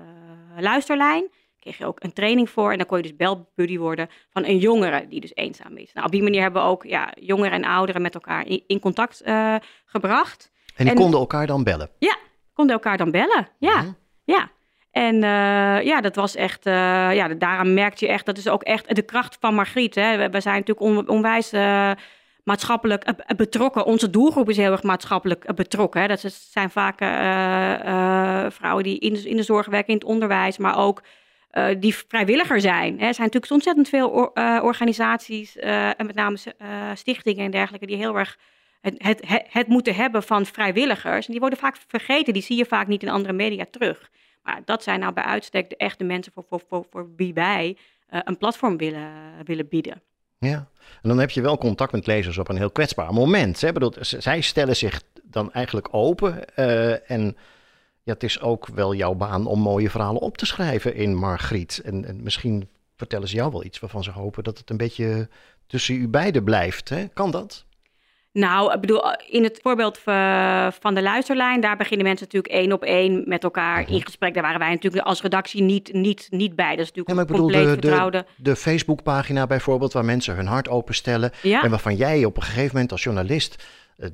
luisterlijn. 0.59 1.31
Kreeg 1.63 1.79
je 1.79 1.87
ook 1.87 2.03
een 2.03 2.13
training 2.13 2.51
voor 2.51 2.73
en 2.73 2.79
dan 2.79 2.87
kon 2.87 2.97
je 2.97 3.03
dus 3.03 3.17
belbuddy 3.17 3.79
worden 3.79 4.09
van 4.31 4.45
een 4.45 4.59
jongere 4.59 5.09
die 5.09 5.21
dus 5.21 5.35
eenzaam 5.35 5.77
is. 5.77 5.93
Nou, 5.93 6.07
op 6.07 6.13
die 6.13 6.23
manier 6.23 6.43
hebben 6.43 6.63
we 6.63 6.69
ook 6.69 6.85
ja, 6.85 7.13
jongeren 7.21 7.53
en 7.53 7.65
ouderen 7.65 8.03
met 8.03 8.15
elkaar 8.15 8.47
in, 8.47 8.65
in 8.67 8.81
contact 8.81 9.23
uh, 9.25 9.55
gebracht. 9.87 10.51
En 10.77 10.85
die 10.85 10.95
en, 10.95 11.01
konden 11.01 11.21
elkaar 11.21 11.47
dan 11.47 11.65
bellen? 11.65 11.91
Ja, 11.99 12.17
konden 12.53 12.75
elkaar 12.75 12.97
dan 12.97 13.11
bellen, 13.11 13.49
ja. 13.59 13.83
Mm 13.83 14.01
ja. 14.25 14.51
En 14.91 15.15
uh, 15.15 15.83
ja, 15.83 16.01
dat 16.01 16.17
was 16.17 16.35
echt, 16.35 16.67
uh, 16.67 16.73
ja, 17.15 17.29
daaraan 17.29 17.75
merkte 17.75 18.05
je 18.05 18.11
echt, 18.11 18.27
dat 18.27 18.39
is 18.39 18.49
ook 18.49 18.63
echt 18.63 18.95
de 18.95 19.03
kracht 19.03 19.37
van 19.41 19.55
Margriet. 19.55 19.95
Hè. 19.95 20.17
We, 20.17 20.31
we 20.31 20.41
zijn 20.41 20.65
natuurlijk 20.65 20.87
on, 20.87 21.09
onwijs 21.09 21.53
maatschappelijk 22.45 23.05
betrokken. 23.37 23.85
Onze 23.85 24.11
doelgroep 24.11 24.49
is 24.49 24.57
heel 24.57 24.73
erg 24.73 24.83
maatschappelijk 24.83 25.55
betrokken. 25.55 26.01
Hè. 26.01 26.07
Dat 26.07 26.21
zijn 26.51 26.71
vaak 26.71 26.99
vrouwen 28.53 28.85
die 28.85 28.99
in 28.99 29.13
de, 29.13 29.29
in 29.29 29.37
de 29.37 29.43
zorg 29.43 29.67
werken, 29.67 29.89
in 29.89 29.99
het 29.99 30.09
onderwijs, 30.09 30.59
maar 30.59 30.79
ook 30.79 31.03
die 31.79 31.95
vrijwilliger 31.95 32.61
zijn. 32.61 32.93
Er 32.93 33.15
zijn 33.15 33.27
natuurlijk 33.27 33.53
ontzettend 33.53 33.89
veel 33.89 34.09
organisaties 34.63 35.57
en 35.57 36.07
met 36.07 36.15
name 36.15 36.39
stichtingen 36.95 37.45
en 37.45 37.51
dergelijke 37.51 37.87
die 37.87 37.97
heel 37.97 38.19
erg 38.19 38.39
het, 38.81 38.95
het, 38.99 39.43
het, 39.49 39.67
moeten 39.67 39.95
hebben 39.95 40.23
van 40.23 40.47
vrijwilligers. 40.47 41.27
En 41.27 41.33
die 41.33 41.41
worden 41.41 41.59
vaak 41.59 41.77
vergeten, 41.87 42.33
die 42.33 42.43
zie 42.43 42.57
je 42.57 42.65
vaak 42.65 42.87
niet 42.87 43.03
in 43.03 43.09
andere 43.09 43.33
media 43.33 43.65
terug. 43.71 44.11
Maar 44.43 44.61
dat 44.65 44.83
zijn 44.83 45.01
nou 45.01 45.13
bij 45.13 45.25
uitstek 45.25 45.71
de 45.71 45.77
echte 45.77 46.05
mensen 46.05 46.33
voor, 46.33 46.45
voor, 46.49 46.63
voor, 46.69 46.87
voor 46.91 47.09
wie 47.17 47.35
wij 47.35 47.77
een 48.09 48.39
platform 48.39 48.77
willen, 48.77 49.11
willen 49.45 49.69
bieden. 49.69 50.03
Ja, 50.39 50.69
en 51.03 51.09
dan 51.09 51.19
heb 51.19 51.31
je 51.31 51.43
wel 51.43 51.59
contact 51.59 51.93
met 51.93 52.07
lezers 52.07 52.39
op 52.39 52.49
een 52.49 52.57
heel 52.57 52.71
kwetsbaar 52.71 53.13
moment. 53.13 53.61
Hè? 53.61 53.73
Bedoel, 53.73 53.93
zij 54.01 54.41
stellen 54.41 54.77
zich 54.77 55.03
dan 55.23 55.53
eigenlijk 55.53 55.89
open. 55.91 56.57
En 57.07 57.37
ja, 58.03 58.13
het 58.13 58.23
is 58.23 58.41
ook 58.41 58.67
wel 58.67 58.95
jouw 58.95 59.15
baan 59.15 59.47
om 59.47 59.61
mooie 59.61 59.91
verhalen 59.91 60.21
op 60.21 60.37
te 60.37 60.47
schrijven 60.47 60.95
in 60.95 61.15
Margriet. 61.15 61.81
En, 61.85 62.05
en 62.05 62.23
misschien 62.23 62.69
vertellen 62.97 63.29
ze 63.29 63.37
jou 63.37 63.53
wel 63.53 63.65
iets 63.65 63.81
waarvan 63.81 64.05
ze 64.05 64.11
hopen 64.11 64.45
dat 64.45 64.59
het 64.59 64.71
een 64.71 64.77
beetje 64.77 65.29
tussen 65.67 65.95
u 65.95 66.09
beiden 66.09 66.45
blijft. 66.45 66.89
Hè? 66.89 67.07
Kan 67.07 67.31
dat? 67.31 67.65
Nou, 68.33 68.73
ik 68.73 68.81
bedoel, 68.81 69.03
in 69.29 69.43
het 69.43 69.59
voorbeeld 69.63 69.99
van 70.81 70.95
de 70.95 71.03
luisterlijn, 71.03 71.61
daar 71.61 71.77
beginnen 71.77 72.07
mensen 72.07 72.27
natuurlijk 72.27 72.55
één 72.55 72.73
op 72.73 72.83
één 72.83 73.23
met 73.27 73.45
elkaar 73.45 73.91
in 73.91 74.05
gesprek. 74.05 74.35
Daar 74.35 74.43
waren 74.43 74.59
wij 74.59 74.71
natuurlijk 74.71 75.07
als 75.07 75.23
redactie 75.23 75.63
niet, 75.63 75.93
niet, 75.93 76.27
niet 76.31 76.57
bij. 76.57 76.77
Dat 76.77 76.85
is 76.85 76.93
natuurlijk 76.93 77.09
ja, 77.09 77.15
maar 77.15 77.25
ik 77.25 77.31
bedoel, 77.31 77.81
de, 77.81 78.11
de, 78.11 78.25
de 78.37 78.57
Facebookpagina 78.57 79.47
bijvoorbeeld, 79.47 79.93
waar 79.93 80.05
mensen 80.05 80.35
hun 80.35 80.47
hart 80.47 80.69
openstellen. 80.69 81.31
Ja. 81.43 81.63
En 81.63 81.71
waarvan 81.71 81.97
jij 81.97 82.25
op 82.25 82.37
een 82.37 82.43
gegeven 82.43 82.71
moment 82.73 82.93
als 82.93 83.03
journalist 83.03 83.65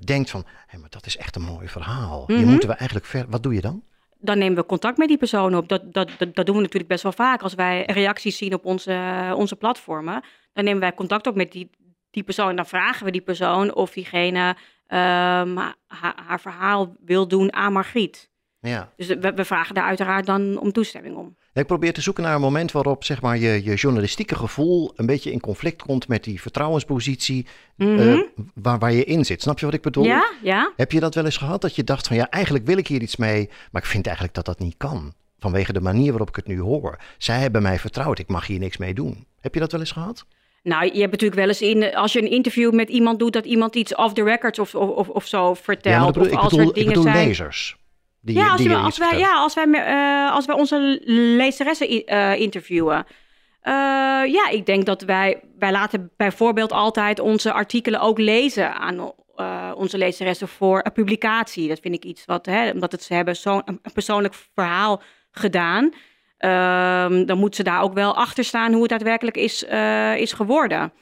denkt 0.05 0.31
van, 0.31 0.45
hé, 0.67 0.79
maar 0.79 0.91
dat 0.91 1.07
is 1.07 1.17
echt 1.17 1.37
een 1.37 1.43
mooi 1.43 1.69
verhaal. 1.69 2.21
Mm 2.21 2.27
-hmm. 2.27 2.37
Hier 2.37 2.47
moeten 2.47 2.69
we 2.69 2.75
eigenlijk 2.75 3.07
ver... 3.09 3.27
Wat 3.29 3.43
doe 3.43 3.55
je 3.55 3.61
dan? 3.61 3.83
dan 4.21 4.39
nemen 4.39 4.59
we 4.59 4.67
contact 4.67 4.99
met 4.99 5.09
die 5.09 5.17
persoon 5.17 5.57
op. 5.57 5.69
Dat, 5.69 5.93
dat, 5.93 6.11
dat, 6.19 6.35
dat, 6.35 6.47
doen 6.47 6.57
we 6.57 6.63
natuurlijk 6.63 6.91
best 6.91 7.03
wel 7.03 7.13
vaak. 7.13 7.43
Als 7.43 7.55
wij 7.55 7.85
reacties 7.87 8.37
zien 8.37 8.55
op 8.55 8.65
onze, 8.65 9.33
onze 9.37 9.57
platformen, 9.57 10.25
dan 10.53 10.65
nemen 10.65 10.81
wij 10.81 10.95
contact 10.95 11.27
op 11.27 11.35
met 11.35 11.53
die, 11.53 11.71
die 12.11 12.23
persoon. 12.23 12.57
Dan 12.57 12.67
vragen 12.67 13.05
we 13.05 13.11
die 13.11 13.21
persoon 13.21 13.75
of 13.75 13.93
diegene 13.93 14.49
um, 14.49 15.59
haar, 15.87 16.41
verhaal 16.41 16.95
wil 17.05 17.29
doen 17.29 17.53
aan 17.53 17.73
Margriet. 17.73 18.31
Ja. 18.61 18.93
Dus 18.97 19.07
we, 19.07 19.33
we, 19.35 19.45
vragen 19.45 19.75
daar 19.75 19.85
uiteraard 19.85 20.27
dan 20.27 20.59
om 20.59 20.73
toestemming 20.73 21.17
om. 21.17 21.37
Ik 21.59 21.67
probeer 21.67 21.93
te 21.93 22.01
zoeken 22.01 22.23
naar 22.23 22.35
een 22.35 22.41
moment 22.41 22.73
waarop 22.73 23.05
zeg 23.05 23.23
maar, 23.23 23.39
je, 23.39 23.65
je 23.65 23.75
journalistieke 23.75 24.35
gevoel 24.35 24.93
een 24.97 25.07
beetje 25.07 25.33
in 25.33 25.41
conflict 25.41 25.83
komt 25.83 26.09
met 26.09 26.25
die 26.25 26.41
vertrouwenspositie 26.41 27.47
mm 27.77 27.97
-hmm. 27.97 28.09
uh, 28.09 28.23
waar, 28.55 28.79
waar 28.79 28.93
je 28.93 29.05
in 29.05 29.25
zit. 29.25 29.43
Snap 29.43 29.59
je 29.59 29.65
wat 29.65 29.75
ik 29.75 29.83
bedoel? 29.83 30.05
Ja, 30.05 30.33
ja. 30.43 30.73
Heb 30.77 30.93
je 30.93 31.01
dat 31.01 31.15
wel 31.15 31.25
eens 31.25 31.37
gehad 31.37 31.61
dat 31.61 31.77
je 31.77 31.85
dacht 31.85 32.07
van 32.07 32.17
ja, 32.17 32.31
eigenlijk 32.31 32.67
wil 32.67 32.77
ik 32.77 32.87
hier 32.87 33.03
iets 33.03 33.17
mee, 33.17 33.51
maar 33.71 33.83
ik 33.83 33.89
vind 33.89 34.07
eigenlijk 34.07 34.37
dat 34.37 34.45
dat 34.45 34.59
niet 34.59 34.75
kan. 34.77 35.15
Vanwege 35.39 35.73
de 35.73 35.81
manier 35.81 36.09
waarop 36.09 36.29
ik 36.29 36.37
het 36.37 36.47
nu 36.47 36.61
hoor. 36.61 36.99
Zij 37.19 37.39
hebben 37.39 37.63
mij 37.63 37.79
vertrouwd, 37.79 38.19
ik 38.19 38.29
mag 38.29 38.47
hier 38.47 38.59
niks 38.59 38.77
mee 38.77 38.95
doen. 38.95 39.27
Heb 39.41 39.55
je 39.55 39.61
dat 39.61 39.73
wel 39.73 39.81
eens 39.81 39.93
gehad? 39.93 40.27
Nou, 40.63 40.85
je 40.85 41.01
hebt 41.01 41.11
natuurlijk 41.11 41.41
wel 41.41 41.49
eens 41.49 41.63
in, 41.63 41.95
als 41.95 42.13
je 42.13 42.23
een 42.23 42.31
interview 42.31 42.73
met 42.75 42.89
iemand 42.89 43.19
doet, 43.19 43.33
dat 43.33 43.45
iemand 43.45 43.75
iets 43.75 43.95
off 43.95 44.15
the 44.15 44.23
records 44.23 44.59
of, 44.59 44.75
of, 44.75 45.09
of 45.09 45.27
zo 45.27 45.55
vertelt. 45.55 45.95
Ja, 45.95 46.07
bedoel, 46.07 46.31
of 46.31 46.37
als 46.37 46.53
er 46.53 46.59
dingen 46.59 46.75
ik 46.75 46.87
bedoel 46.87 47.03
zijn. 47.03 47.27
lezers. 47.27 47.77
Die, 48.21 48.37
ja, 48.37 48.49
als, 48.51 48.61
die 48.61 48.69
we, 48.69 48.77
als 48.77 48.99
wij, 48.99 49.19
ja, 49.19 49.37
als 49.37 49.55
wij, 49.55 49.67
uh, 49.67 50.33
als 50.33 50.47
wij 50.47 50.57
onze 50.57 51.01
lezeressen 51.37 52.13
uh, 52.13 52.41
interviewen. 52.41 53.07
Uh, 53.63 53.73
ja, 54.33 54.49
ik 54.51 54.67
denk 54.67 54.87
dat 54.87 55.03
wij, 55.03 55.41
wij 55.59 55.71
laten 55.71 56.11
bijvoorbeeld 56.17 56.73
altijd 56.73 57.21
onze 57.21 57.53
artikelen 57.53 58.01
ook 58.01 58.19
lezen 58.19 58.75
aan 58.75 59.13
onze 59.75 59.99
lezeressen 59.99 60.49
voor 60.49 60.81
een 60.83 60.93
publicatie. 60.93 61.69
Dat 61.69 61.81
vind 61.81 61.95
ik 61.95 62.05
iets 62.05 62.25
wat, 62.25 62.47
hè, 62.47 62.71
omdat 62.71 62.93
het, 62.93 63.03
ze 63.03 63.15
hebben 63.15 63.37
zo'n 63.37 63.63
een 63.65 63.81
persoonlijk 63.93 64.35
verhaal 64.55 65.03
gedaan. 65.31 65.85
Um, 65.85 67.27
dan 67.27 67.39
moet 67.39 67.57
ze 67.57 67.63
daar 67.63 67.83
ook 67.83 67.95
wel 67.95 68.17
achter 68.17 68.45
staan 68.45 68.73
hoe 68.73 68.83
het 68.83 68.91
daadwerkelijk 68.91 69.37
is, 69.37 69.63
is 70.17 70.33
geworden. 70.33 70.93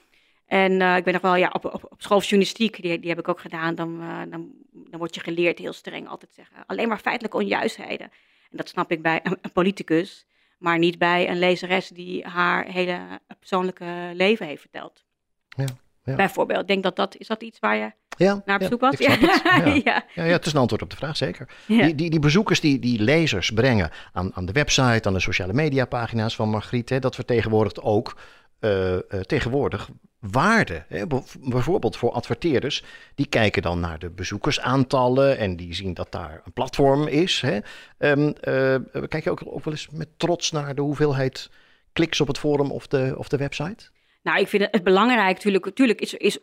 En 0.46 0.72
ik 0.96 1.04
ben 1.04 1.12
nog 1.12 1.22
wel, 1.22 1.36
ja, 1.36 1.50
op, 1.52 1.64
op, 1.64 1.86
op 1.88 2.02
school 2.02 2.20
journalistiek, 2.20 2.82
die, 2.82 3.00
die 3.00 3.08
heb 3.08 3.18
ik 3.18 3.28
ook 3.28 3.40
gedaan. 3.40 3.74
Dan, 3.74 3.98
dan, 4.30 4.50
dan 4.72 4.98
word 4.98 5.14
je 5.14 5.20
geleerd 5.20 5.58
heel 5.58 5.72
streng 5.72 6.08
altijd 6.08 6.32
zeggen. 6.34 6.56
Alleen 6.66 6.88
maar 6.88 6.98
feitelijke 6.98 7.36
onjuistheden. 7.36 8.10
En 8.50 8.56
dat 8.56 8.68
snap 8.68 8.90
ik 8.90 9.02
bij 9.02 9.20
een, 9.22 9.38
een 9.40 9.52
politicus, 9.52 10.26
maar 10.58 10.78
niet 10.78 10.98
bij 10.98 11.28
een 11.28 11.38
lezeres 11.38 11.88
die 11.88 12.26
haar 12.26 12.64
hele 12.64 13.20
persoonlijke 13.38 14.10
leven 14.14 14.46
heeft 14.46 14.60
verteld. 14.60 15.04
Ja. 15.48 15.66
Ja. 16.06 16.14
Bijvoorbeeld, 16.14 16.60
ik 16.60 16.66
denk 16.66 16.82
dat 16.82 16.96
dat, 16.96 17.16
is 17.16 17.26
dat 17.26 17.42
iets 17.42 17.58
waar 17.58 17.76
je 17.76 17.92
ja, 18.16 18.42
naar 18.44 18.60
op 18.60 18.66
zoek 18.66 18.80
was? 18.80 18.98
Ja. 19.06 19.16
Ja. 19.20 19.80
ja. 19.84 20.04
Ja. 20.14 20.22
het 20.22 20.46
is 20.46 20.52
een 20.52 20.60
antwoord 20.60 20.82
op 20.82 20.90
de 20.90 20.96
vraag, 20.96 21.16
zeker. 21.16 21.48
Die, 21.66 21.94
die, 21.94 22.10
die 22.10 22.20
bezoekers 22.20 22.60
die, 22.60 22.78
die 22.78 23.00
lezers 23.00 23.50
brengen 23.50 23.90
aan, 24.12 24.34
aan 24.34 24.46
de 24.46 24.52
website, 24.52 25.08
aan 25.08 25.12
de 25.14 25.20
sociale 25.20 25.52
mediapagina's 25.52 26.36
van 26.36 26.48
Margriet, 26.48 26.88
hè, 26.88 26.98
dat 26.98 27.14
vertegenwoordigt 27.14 27.80
ook 27.80 28.16
uh, 28.60 28.92
uh, 28.92 28.98
tegenwoordig 29.20 29.88
waarde. 30.20 30.84
Hè? 30.88 31.06
Bijvoorbeeld 31.40 31.96
voor 31.96 32.10
adverteerders, 32.10 32.84
die 33.14 33.26
kijken 33.26 33.62
dan 33.62 33.80
naar 33.80 33.98
de 33.98 34.10
bezoekersaantallen 34.10 35.38
en 35.38 35.56
die 35.56 35.74
zien 35.74 35.94
dat 35.94 36.12
daar 36.12 36.42
een 36.44 36.52
platform 36.52 37.06
is. 37.06 37.40
Hè? 37.40 37.54
Uh, 37.98 38.76
kijk 39.08 39.24
je 39.24 39.30
ook, 39.30 39.42
ook 39.46 39.64
wel 39.64 39.74
eens 39.74 39.88
met 39.92 40.08
trots 40.16 40.50
naar 40.50 40.74
de 40.74 40.82
hoeveelheid 40.82 41.50
kliks 41.92 42.20
op 42.20 42.26
het 42.26 42.38
forum 42.38 42.70
of 42.70 42.86
de, 42.86 43.14
of 43.18 43.28
de 43.28 43.36
website? 43.36 43.88
Nou, 44.22 44.38
ik 44.38 44.48
vind 44.48 44.68
het, 44.70 44.84
belangrijk, 44.84 45.34
natuurlijk, 45.34 45.64
natuurlijk 45.64 46.00
is, 46.00 46.14
is 46.14 46.38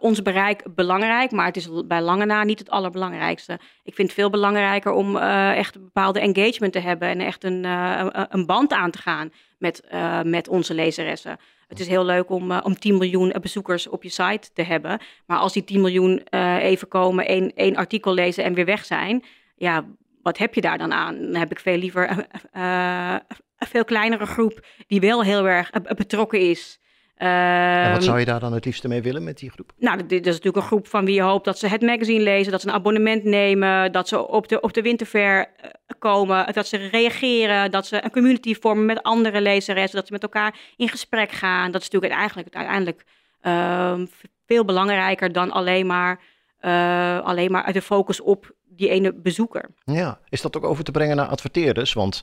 ons 0.00 0.22
bereik 0.22 0.74
belangrijk, 0.74 1.30
maar 1.30 1.46
het 1.46 1.56
is 1.56 1.68
bij 1.86 2.02
lange 2.02 2.24
na 2.24 2.44
niet 2.44 2.58
het 2.58 2.70
allerbelangrijkste. 2.70 3.52
Ik 3.82 3.94
vind 3.94 4.08
het 4.08 4.16
veel 4.16 4.30
belangrijker 4.30 4.92
om 4.92 5.16
echt 5.16 5.74
een 5.74 5.84
bepaalde 5.84 6.20
engagement 6.20 6.72
te 6.72 6.78
hebben 6.78 7.08
en 7.08 7.20
echt 7.20 7.44
een, 7.44 7.64
een 8.34 8.46
band 8.46 8.72
aan 8.72 8.90
te 8.90 8.98
gaan 8.98 9.30
met, 9.60 9.82
met 10.24 10.48
onze 10.48 10.74
lezeressen. 10.74 11.38
Het 11.68 11.80
is 11.80 11.88
heel 11.88 12.04
leuk 12.04 12.30
om, 12.30 12.52
om 12.52 12.78
10 12.78 12.98
miljoen 12.98 13.34
bezoekers 13.40 13.88
op 13.88 14.02
je 14.02 14.08
site 14.08 14.52
te 14.52 14.62
hebben, 14.62 15.00
maar 15.26 15.38
als 15.38 15.52
die 15.52 15.64
10 15.64 15.80
miljoen 15.80 16.22
even 16.60 16.88
komen, 16.88 17.26
één, 17.26 17.52
één 17.54 17.76
artikel 17.76 18.14
lezen 18.14 18.44
en 18.44 18.54
weer 18.54 18.64
weg 18.64 18.84
zijn, 18.84 19.24
ja, 19.56 19.84
wat 20.22 20.38
heb 20.38 20.54
je 20.54 20.60
daar 20.60 20.78
dan 20.78 20.92
aan? 20.92 21.18
Dan 21.20 21.34
heb 21.34 21.50
ik 21.50 21.60
veel 21.60 21.76
liever 21.76 22.26
een 22.52 23.66
veel 23.68 23.84
kleinere 23.84 24.26
groep 24.26 24.66
die 24.86 25.00
wel 25.00 25.22
heel 25.22 25.48
erg 25.48 25.70
betrokken 25.96 26.40
is 26.40 26.79
en 27.20 27.90
wat 27.90 27.98
ehm, 27.98 28.00
zou 28.00 28.18
je 28.18 28.24
daar 28.24 28.40
dan 28.40 28.52
het 28.52 28.64
liefste 28.64 28.88
mee 28.88 29.02
willen 29.02 29.24
met 29.24 29.38
die 29.38 29.50
groep? 29.50 29.72
Nou, 29.78 30.06
dit 30.06 30.26
is 30.26 30.32
natuurlijk 30.32 30.56
een 30.56 30.62
groep 30.62 30.86
van 30.86 31.04
wie 31.04 31.14
je 31.14 31.22
hoopt 31.22 31.44
dat 31.44 31.58
ze 31.58 31.68
het 31.68 31.82
magazine 31.82 32.22
lezen, 32.22 32.52
dat 32.52 32.60
ze 32.60 32.68
een 32.68 32.74
abonnement 32.74 33.24
nemen, 33.24 33.92
dat 33.92 34.08
ze 34.08 34.28
op 34.28 34.48
de, 34.48 34.60
op 34.60 34.72
de 34.72 34.82
winterfair 34.82 35.46
eh, 35.56 35.70
komen, 35.98 36.52
dat 36.52 36.66
ze 36.66 36.76
reageren, 36.76 37.70
dat 37.70 37.86
ze 37.86 38.04
een 38.04 38.10
community 38.10 38.54
vormen 38.54 38.86
met 38.86 39.02
andere 39.02 39.40
lezeressen, 39.40 39.98
dat 39.98 40.06
ze 40.06 40.12
met 40.12 40.22
elkaar 40.22 40.58
in 40.76 40.88
gesprek 40.88 41.30
gaan. 41.30 41.70
Dat 41.70 41.80
is 41.80 41.90
natuurlijk 41.90 42.20
eigenlijk 42.20 42.54
uiteindelijk 42.54 43.04
uh, 43.42 44.00
veel 44.46 44.64
belangrijker 44.64 45.32
dan 45.32 45.50
alleen 45.50 45.86
maar, 45.86 46.20
uh, 46.60 47.20
alleen 47.20 47.50
maar 47.50 47.72
de 47.72 47.82
focus 47.82 48.20
op 48.20 48.54
die 48.68 48.88
ene 48.88 49.14
bezoeker. 49.14 49.70
Ja, 49.84 50.18
is 50.28 50.40
dat 50.40 50.56
ook 50.56 50.64
over 50.64 50.84
te 50.84 50.90
brengen 50.90 51.16
naar 51.16 51.26
adverteerders? 51.26 51.92
Want 51.92 52.22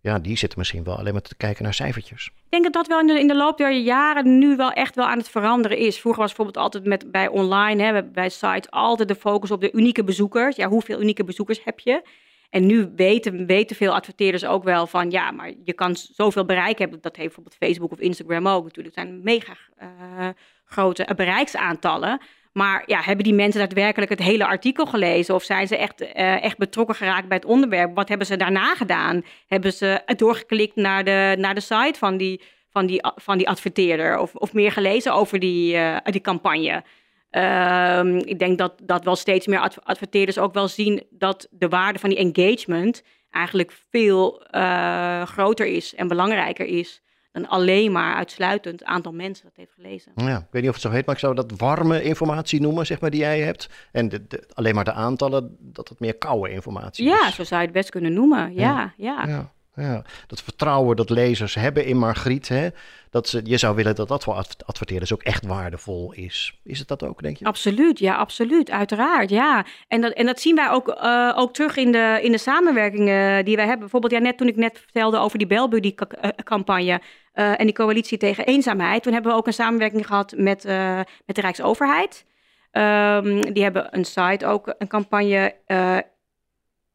ja, 0.00 0.18
die 0.18 0.36
zitten 0.36 0.58
misschien 0.58 0.84
wel 0.84 0.98
alleen 0.98 1.12
maar 1.12 1.22
te 1.22 1.36
kijken 1.36 1.64
naar 1.64 1.74
cijfertjes. 1.74 2.26
Ik 2.26 2.50
denk 2.50 2.64
dat 2.64 2.72
dat 2.72 2.86
wel 2.86 3.00
in 3.00 3.06
de, 3.06 3.20
in 3.20 3.28
de 3.28 3.36
loop 3.36 3.58
der 3.58 3.72
jaren 3.72 4.38
nu 4.38 4.56
wel 4.56 4.72
echt 4.72 4.94
wel 4.94 5.06
aan 5.06 5.18
het 5.18 5.28
veranderen 5.28 5.78
is. 5.78 6.00
Vroeger 6.00 6.20
was 6.22 6.34
bijvoorbeeld 6.34 6.64
altijd 6.64 6.84
met, 6.84 7.10
bij 7.10 7.28
online, 7.28 7.82
hè, 7.82 8.04
bij 8.04 8.28
sites, 8.28 8.70
altijd 8.70 9.08
de 9.08 9.14
focus 9.14 9.50
op 9.50 9.60
de 9.60 9.72
unieke 9.72 10.04
bezoekers. 10.04 10.56
Ja, 10.56 10.68
hoeveel 10.68 11.00
unieke 11.00 11.24
bezoekers 11.24 11.64
heb 11.64 11.80
je? 11.80 12.02
En 12.50 12.66
nu 12.66 12.92
weten, 12.96 13.46
weten 13.46 13.76
veel 13.76 13.94
adverteerders 13.94 14.44
ook 14.44 14.64
wel 14.64 14.86
van 14.86 15.10
ja, 15.10 15.30
maar 15.30 15.52
je 15.64 15.72
kan 15.72 15.96
zoveel 15.96 16.44
bereik 16.44 16.78
hebben. 16.78 17.00
Dat 17.00 17.16
heeft 17.16 17.34
bijvoorbeeld 17.34 17.56
Facebook 17.56 17.92
of 17.92 17.98
Instagram 17.98 18.48
ook 18.48 18.64
natuurlijk. 18.64 18.96
Het 18.96 19.04
zijn 19.06 19.20
mega 19.22 19.56
uh, 19.82 20.28
grote 20.64 21.08
bereiksaantallen. 21.16 22.20
Maar 22.58 22.82
ja, 22.86 23.00
hebben 23.00 23.24
die 23.24 23.34
mensen 23.34 23.60
daadwerkelijk 23.60 24.10
het 24.10 24.22
hele 24.22 24.46
artikel 24.46 24.86
gelezen? 24.86 25.34
Of 25.34 25.42
zijn 25.42 25.66
ze 25.66 25.76
echt, 25.76 26.02
uh, 26.02 26.42
echt 26.42 26.58
betrokken 26.58 26.94
geraakt 26.94 27.28
bij 27.28 27.36
het 27.36 27.46
onderwerp? 27.46 27.94
Wat 27.94 28.08
hebben 28.08 28.26
ze 28.26 28.36
daarna 28.36 28.74
gedaan? 28.74 29.24
Hebben 29.46 29.72
ze 29.72 30.02
doorgeklikt 30.16 30.76
naar 30.76 31.04
de, 31.04 31.34
naar 31.38 31.54
de 31.54 31.60
site 31.60 31.94
van 31.98 32.16
die, 32.16 32.42
van 32.70 32.86
die, 32.86 33.00
van 33.14 33.38
die 33.38 33.48
adverteerder? 33.48 34.18
Of, 34.18 34.34
of 34.34 34.52
meer 34.52 34.72
gelezen 34.72 35.14
over 35.14 35.38
die, 35.38 35.74
uh, 35.74 35.96
die 36.04 36.20
campagne? 36.20 36.82
Uh, 37.30 38.16
ik 38.18 38.38
denk 38.38 38.58
dat, 38.58 38.72
dat 38.82 39.04
wel 39.04 39.16
steeds 39.16 39.46
meer 39.46 39.70
adverteerders 39.82 40.38
ook 40.38 40.54
wel 40.54 40.68
zien 40.68 41.06
dat 41.10 41.48
de 41.50 41.68
waarde 41.68 41.98
van 41.98 42.10
die 42.10 42.32
engagement 42.32 43.02
eigenlijk 43.30 43.72
veel 43.90 44.46
uh, 44.50 45.22
groter 45.22 45.66
is 45.66 45.94
en 45.94 46.08
belangrijker 46.08 46.66
is 46.66 47.02
dan 47.40 47.50
alleen 47.50 47.92
maar 47.92 48.14
uitsluitend 48.14 48.84
aantal 48.84 49.12
mensen 49.12 49.44
dat 49.44 49.56
heeft 49.56 49.72
gelezen. 49.74 50.12
Ja, 50.14 50.36
ik 50.36 50.46
weet 50.50 50.62
niet 50.62 50.70
of 50.70 50.76
het 50.76 50.84
zo 50.84 50.90
heet, 50.90 51.06
maar 51.06 51.14
ik 51.14 51.20
zou 51.20 51.34
dat 51.34 51.52
warme 51.56 52.02
informatie 52.02 52.60
noemen, 52.60 52.86
zeg 52.86 53.00
maar, 53.00 53.10
die 53.10 53.20
jij 53.20 53.40
hebt. 53.40 53.68
En 53.92 54.08
de, 54.08 54.44
alleen 54.52 54.74
maar 54.74 54.84
de 54.84 54.92
aantallen, 54.92 55.56
dat 55.60 55.88
het 55.88 56.00
meer 56.00 56.16
koude 56.16 56.50
informatie 56.50 57.04
ja, 57.04 57.14
is. 57.14 57.20
Ja, 57.20 57.30
zo 57.30 57.44
zou 57.44 57.60
je 57.60 57.66
het 57.66 57.76
best 57.76 57.90
kunnen 57.90 58.12
noemen. 58.12 58.54
ja. 58.54 58.92
ja. 58.96 59.24
ja. 59.26 59.26
Ja, 59.26 59.52
dat 60.26 60.42
vertrouwen 60.42 60.96
dat 60.96 61.10
lezers 61.10 61.54
hebben 61.54 61.84
in 61.84 61.98
Margriet, 61.98 62.48
hè, 62.48 62.68
dat 63.10 63.28
ze, 63.28 63.40
je 63.44 63.56
zou 63.56 63.76
willen 63.76 63.94
dat 63.94 64.08
dat 64.08 64.24
voor 64.24 64.34
adverteerders 64.66 65.12
ook 65.12 65.22
echt 65.22 65.46
waardevol 65.46 66.12
is. 66.12 66.58
Is 66.64 66.78
het 66.78 66.88
dat 66.88 67.02
ook, 67.02 67.22
denk 67.22 67.36
je? 67.36 67.44
Absoluut, 67.44 67.98
ja, 67.98 68.16
absoluut, 68.16 68.70
uiteraard, 68.70 69.30
ja. 69.30 69.66
En 69.88 70.00
dat, 70.00 70.12
en 70.12 70.26
dat 70.26 70.40
zien 70.40 70.54
wij 70.54 70.70
ook, 70.70 70.88
uh, 70.88 71.32
ook 71.36 71.52
terug 71.52 71.76
in 71.76 71.92
de, 71.92 72.18
in 72.22 72.32
de 72.32 72.38
samenwerkingen 72.38 73.44
die 73.44 73.56
wij 73.56 73.64
hebben. 73.64 73.80
Bijvoorbeeld, 73.80 74.12
ja, 74.12 74.18
net 74.18 74.38
toen 74.38 74.48
ik 74.48 74.56
net 74.56 74.78
vertelde 74.78 75.18
over 75.18 75.38
die 75.38 75.46
Belbuddy-campagne 75.46 77.00
uh, 77.34 77.60
en 77.60 77.66
die 77.66 77.74
coalitie 77.74 78.18
tegen 78.18 78.46
eenzaamheid, 78.46 79.02
toen 79.02 79.12
hebben 79.12 79.32
we 79.32 79.38
ook 79.38 79.46
een 79.46 79.52
samenwerking 79.52 80.06
gehad 80.06 80.34
met, 80.36 80.64
met 81.26 81.36
de 81.36 81.40
Rijksoverheid. 81.40 82.26
Um, 82.72 83.52
die 83.52 83.62
hebben 83.62 83.88
een 83.90 84.04
site, 84.04 84.46
ook 84.46 84.74
een 84.78 84.88
campagne 84.88 85.54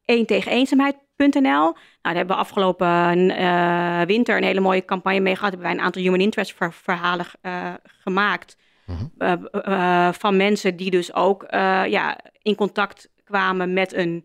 één 0.04 0.26
tegen 0.26 0.52
eenzaamheid. 0.52 0.96
Nou, 1.16 1.74
daar 2.02 2.14
hebben 2.14 2.36
we 2.36 2.42
afgelopen 2.42 3.30
uh, 3.30 4.00
winter 4.02 4.36
een 4.36 4.44
hele 4.44 4.60
mooie 4.60 4.84
campagne 4.84 5.20
mee 5.20 5.34
gehad. 5.34 5.50
Hebben 5.50 5.68
wij 5.68 5.78
een 5.78 5.84
aantal 5.84 6.02
human 6.02 6.20
interest 6.20 6.54
verhalen 6.70 7.26
uh, 7.42 7.74
gemaakt. 7.84 8.56
Uh, 9.18 9.32
uh, 9.52 10.12
van 10.12 10.36
mensen 10.36 10.76
die 10.76 10.90
dus 10.90 11.14
ook 11.14 11.46
ja, 11.86 12.18
in 12.42 12.54
contact 12.54 13.10
kwamen 13.24 13.72
met 13.72 13.92
een, 13.92 14.24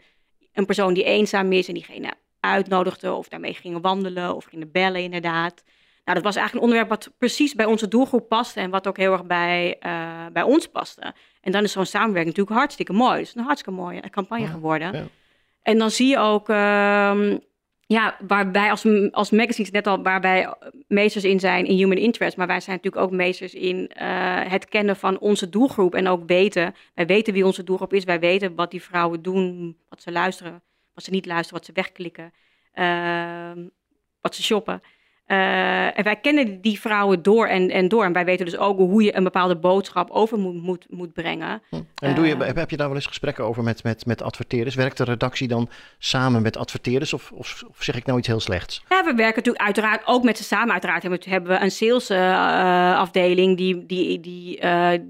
een 0.54 0.66
persoon 0.66 0.94
die 0.94 1.04
eenzaam 1.04 1.52
is. 1.52 1.68
En 1.68 1.74
diegene 1.74 2.14
uitnodigde 2.40 3.14
of 3.14 3.28
daarmee 3.28 3.54
gingen 3.54 3.82
wandelen 3.82 4.36
of 4.36 4.46
gingen 4.46 4.72
bellen 4.72 5.02
inderdaad. 5.02 5.64
Nou, 6.04 6.22
dat 6.22 6.24
was 6.24 6.36
eigenlijk 6.36 6.54
een 6.54 6.72
onderwerp 6.72 6.90
wat 6.90 7.18
precies 7.18 7.54
bij 7.54 7.66
onze 7.66 7.88
doelgroep 7.88 8.30
paste. 8.30 8.60
En 8.60 8.70
wat 8.70 8.88
ook 8.88 8.98
heel 8.98 9.12
erg 9.12 9.26
bij, 9.26 9.78
bij 10.34 10.44
ons 10.44 10.68
paste. 10.68 11.14
En 11.42 11.52
dan 11.52 11.64
is 11.64 11.72
zo'n 11.72 11.86
samenwerking 11.86 12.36
natuurlijk 12.36 12.58
hartstikke 12.58 12.94
mooi. 12.94 13.18
Het 13.18 13.28
is 13.28 13.36
een 13.36 13.44
hartstikke 13.44 13.80
mooie 13.80 14.10
campagne 14.10 14.48
geworden. 14.48 14.94
Ja. 14.94 15.04
En 15.70 15.78
dan 15.78 15.92
zie 15.92 16.08
je 16.08 16.18
ook, 16.18 16.50
uh, 16.50 17.36
ja, 17.86 18.18
waarbij 18.28 18.70
als, 18.70 18.86
als 19.12 19.30
magazines 19.30 19.72
net 19.72 19.88
al, 19.88 20.04
waarbij 20.04 20.54
meesters 20.88 21.24
in 21.24 21.40
zijn 21.40 21.66
in 21.66 21.78
human 21.78 21.98
interest, 21.98 22.38
maar 22.38 22.48
wij 22.48 22.60
zijn 22.60 22.76
natuurlijk 22.76 23.04
ook 23.04 23.12
meesters 23.12 23.54
in 23.54 23.92
uh, 24.02 24.52
het 24.52 24.66
kennen 24.66 24.96
van 24.96 25.20
onze 25.20 25.50
doelgroep 25.50 25.96
en 25.96 26.08
ook 26.08 26.24
weten, 26.28 26.76
wij 26.94 27.06
weten 27.06 27.34
wie 27.34 27.46
onze 27.46 27.64
doelgroep 27.64 27.94
is, 27.94 28.04
wij 28.04 28.20
weten 28.20 28.56
wat 28.56 28.72
die 28.72 28.84
vrouwen 28.84 29.22
doen, 29.22 29.78
wat 29.90 30.02
ze 30.02 30.12
luisteren, 30.12 30.62
wat 30.94 31.04
ze 31.04 31.12
niet 31.12 31.26
luisteren, 31.26 31.58
wat 31.58 31.66
ze 31.66 31.74
wegklikken, 31.74 32.34
uh, 32.76 33.64
wat 34.22 34.36
ze 34.36 34.44
shoppen. 34.44 34.82
Uh, 35.32 35.98
en 35.98 36.04
wij 36.04 36.16
kennen 36.16 36.62
die 36.62 36.80
vrouwen 36.80 37.22
door 37.22 37.48
en, 37.48 37.70
en 37.70 37.88
door. 37.88 38.04
En 38.04 38.14
wij 38.14 38.26
weten 38.26 38.46
dus 38.46 38.58
ook 38.58 38.78
hoe 38.78 39.04
je 39.04 39.16
een 39.16 39.24
bepaalde 39.24 39.56
boodschap 39.56 40.10
over 40.10 40.38
moet, 40.38 40.64
moet, 40.64 40.86
moet 40.90 41.14
brengen. 41.14 41.62
Hm. 41.70 41.76
En 41.96 42.16
doe 42.16 42.28
je, 42.28 42.36
uh, 42.36 42.48
heb 42.54 42.70
je 42.70 42.78
daar 42.78 42.88
wel 42.88 42.96
eens 42.96 43.06
gesprekken 43.06 43.44
over 43.44 43.64
met, 43.64 43.84
met, 43.84 44.06
met 44.06 44.22
adverteerders? 44.22 44.76
Werkt 44.76 44.98
de 44.98 45.04
redactie 45.04 45.48
dan 45.48 45.70
samen 45.98 46.42
met 46.42 46.58
adverteerders 46.58 47.14
of, 47.14 47.32
of, 47.32 47.64
of, 47.70 47.84
zeg 47.84 47.96
ik 47.96 48.06
nou 48.06 48.18
iets 48.18 48.28
heel 48.28 48.40
slechts? 48.40 48.84
Ja, 48.90 49.04
we 49.04 49.14
werken 49.14 49.36
natuurlijk 49.36 49.66
uiteraard 49.66 50.02
ook 50.06 50.24
met 50.24 50.38
ze 50.38 50.44
samen. 50.44 50.72
Uiteraard 50.72 51.02
hebben 51.02 51.20
we, 51.20 51.30
hebben 51.30 51.52
we 51.52 51.64
een 51.64 51.72
salesafdeling 51.72 53.50
uh, 53.52 53.58
die, 53.58 53.86
die, 53.86 54.20
die, 54.20 54.60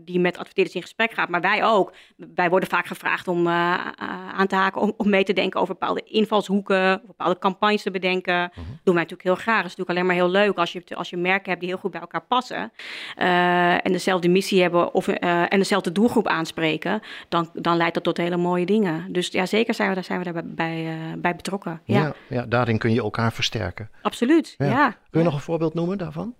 die 0.05 0.19
met 0.19 0.37
adverteerders 0.37 0.75
in 0.75 0.81
gesprek 0.81 1.11
gaat. 1.13 1.29
Maar 1.29 1.41
wij 1.41 1.63
ook. 1.63 1.93
Wij 2.35 2.49
worden 2.49 2.69
vaak 2.69 2.85
gevraagd 2.85 3.27
om 3.27 3.47
aan 3.47 4.47
te 4.47 4.55
haken, 4.55 4.81
om, 4.81 4.93
om 4.97 5.09
mee 5.09 5.23
te 5.23 5.33
denken 5.33 5.59
over 5.59 5.73
bepaalde 5.73 6.03
invalshoeken, 6.03 7.01
bepaalde 7.05 7.39
campagnes 7.39 7.81
te 7.81 7.91
bedenken. 7.91 8.33
-huh. 8.33 8.65
doen 8.83 8.93
wij 8.95 9.03
natuurlijk 9.03 9.23
heel 9.23 9.35
graag. 9.35 9.61
Dat 9.61 9.71
is 9.71 9.75
natuurlijk 9.75 9.89
alleen 9.89 10.05
maar 10.05 10.08
heel 10.15 10.29
leuk 10.29 10.57
als 10.57 10.71
je, 10.71 10.83
als 10.93 11.09
je 11.09 11.17
merken 11.17 11.49
hebt 11.49 11.59
die 11.59 11.69
heel 11.69 11.79
goed 11.79 11.91
bij 11.91 12.01
elkaar 12.01 12.23
passen. 12.27 12.71
Uh, 13.17 13.85
en 13.85 13.91
dezelfde 13.91 14.29
missie 14.29 14.61
hebben 14.61 14.93
of, 14.93 15.07
uh, 15.07 15.15
en 15.53 15.57
dezelfde 15.57 15.91
doelgroep 15.91 16.27
aanspreken. 16.27 17.01
Dan, 17.29 17.49
dan 17.53 17.77
leidt 17.77 17.93
dat 17.93 18.03
tot 18.03 18.17
hele 18.17 18.37
mooie 18.37 18.65
dingen. 18.65 19.13
Dus 19.13 19.27
ja, 19.27 19.45
zeker 19.45 19.73
zijn 19.73 19.89
we 19.89 19.95
daar, 19.95 20.03
zijn 20.03 20.23
we 20.23 20.31
daar 20.31 20.43
bij, 20.45 20.85
uh, 20.85 20.93
bij 21.17 21.35
betrokken. 21.35 21.81
Ja. 21.83 21.99
Ja, 21.99 22.13
ja, 22.27 22.45
daarin 22.45 22.77
kun 22.77 22.93
je 22.93 23.01
elkaar 23.01 23.33
versterken. 23.33 23.89
Absoluut, 24.01 24.55
ja. 24.57 24.65
ja. 24.65 24.95
Kun 25.09 25.19
je 25.19 25.25
nog 25.25 25.33
een 25.35 25.39
voorbeeld 25.39 25.73
noemen 25.73 25.97
daarvan? 25.97 26.35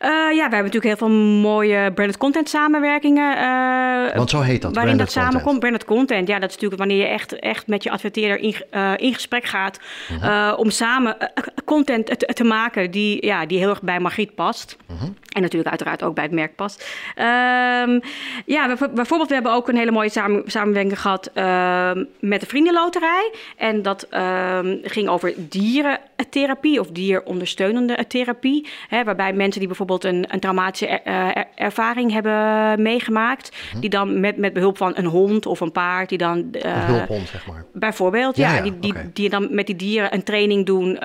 Uh, 0.00 0.08
ja, 0.10 0.48
we 0.48 0.54
hebben 0.54 0.72
natuurlijk 0.72 0.84
heel 0.84 0.96
veel 0.96 1.16
mooie 1.40 1.92
branded 1.92 2.16
content 2.16 2.48
samenwerkingen. 2.48 3.36
Uh, 3.36 4.16
Want 4.16 4.30
zo 4.30 4.40
heet 4.40 4.62
dat, 4.62 4.74
Waarin 4.74 4.96
dat 4.96 5.12
samenkomt, 5.12 5.58
branded 5.58 5.84
content. 5.84 6.28
Ja, 6.28 6.38
dat 6.38 6.48
is 6.48 6.54
natuurlijk 6.54 6.80
wanneer 6.80 6.98
je 6.98 7.12
echt, 7.12 7.38
echt 7.38 7.66
met 7.66 7.82
je 7.82 7.90
adverteerder 7.90 8.38
in, 8.38 8.54
uh, 8.72 8.92
in 8.96 9.14
gesprek 9.14 9.44
gaat... 9.44 9.78
-huh. 10.20 10.52
om 10.56 10.70
samen 10.70 11.16
content 11.64 12.06
te, 12.06 12.26
te, 12.34 12.44
maken 12.44 12.90
die, 12.90 13.26
ja, 13.26 13.46
die 13.46 13.58
heel 13.58 13.68
erg 13.68 13.82
bij 13.82 14.00
Margriet 14.00 14.34
past. 14.34 14.76
Mhm. 14.86 15.04
En 15.30 15.42
natuurlijk 15.42 15.70
uiteraard 15.70 16.02
ook 16.02 16.14
bij 16.14 16.24
het 16.24 16.32
merk 16.32 16.56
past. 16.56 16.88
Um, 17.16 18.00
ja, 18.46 18.76
bijvoorbeeld, 18.94 19.28
we 19.28 19.34
hebben 19.34 19.52
ook 19.52 19.68
een 19.68 19.76
hele 19.76 19.90
mooie 19.90 20.08
samen, 20.08 20.42
samenwerking 20.46 21.00
gehad 21.00 21.30
uh, 21.34 21.90
met 22.20 22.40
de 22.40 22.46
Vriendenloterij. 22.46 23.32
En 23.56 23.82
dat 23.82 24.06
uh, 24.10 24.58
ging 24.82 25.08
over 25.08 25.34
dierentherapie 25.36 26.80
of 26.80 26.88
dierondersteunende 26.90 28.06
therapie. 28.06 28.68
Hè, 28.88 29.04
waarbij 29.04 29.32
mensen 29.32 29.60
die 29.60 29.68
bijvoorbeeld 29.70 30.04
een, 30.04 30.24
een 30.28 30.40
traumatische 30.40 30.86
er, 30.86 31.44
ervaring 31.54 32.12
hebben 32.12 32.82
meegemaakt, 32.82 33.56
mhm. 33.70 33.80
die 33.80 33.90
dan 33.90 34.20
met, 34.20 34.36
met 34.36 34.52
behulp 34.52 34.76
van 34.76 34.92
een 34.96 35.04
hond 35.04 35.46
of 35.46 35.60
een 35.60 35.72
paard, 35.72 36.08
die 36.08 36.18
dan. 36.18 36.48
een 36.50 36.70
hulphond, 36.70 37.28
zeg 37.28 37.46
maar. 37.46 37.64
Bijvoorbeeld, 37.72 38.36
ja, 38.36 38.54
ja, 38.54 38.62
die, 38.62 38.78
die, 38.78 38.94
die 39.12 39.28
dan 39.28 39.54
met 39.54 39.66
die 39.66 39.76
dieren 39.76 40.14
een 40.14 40.22
training 40.22 40.66
doen 40.66 40.96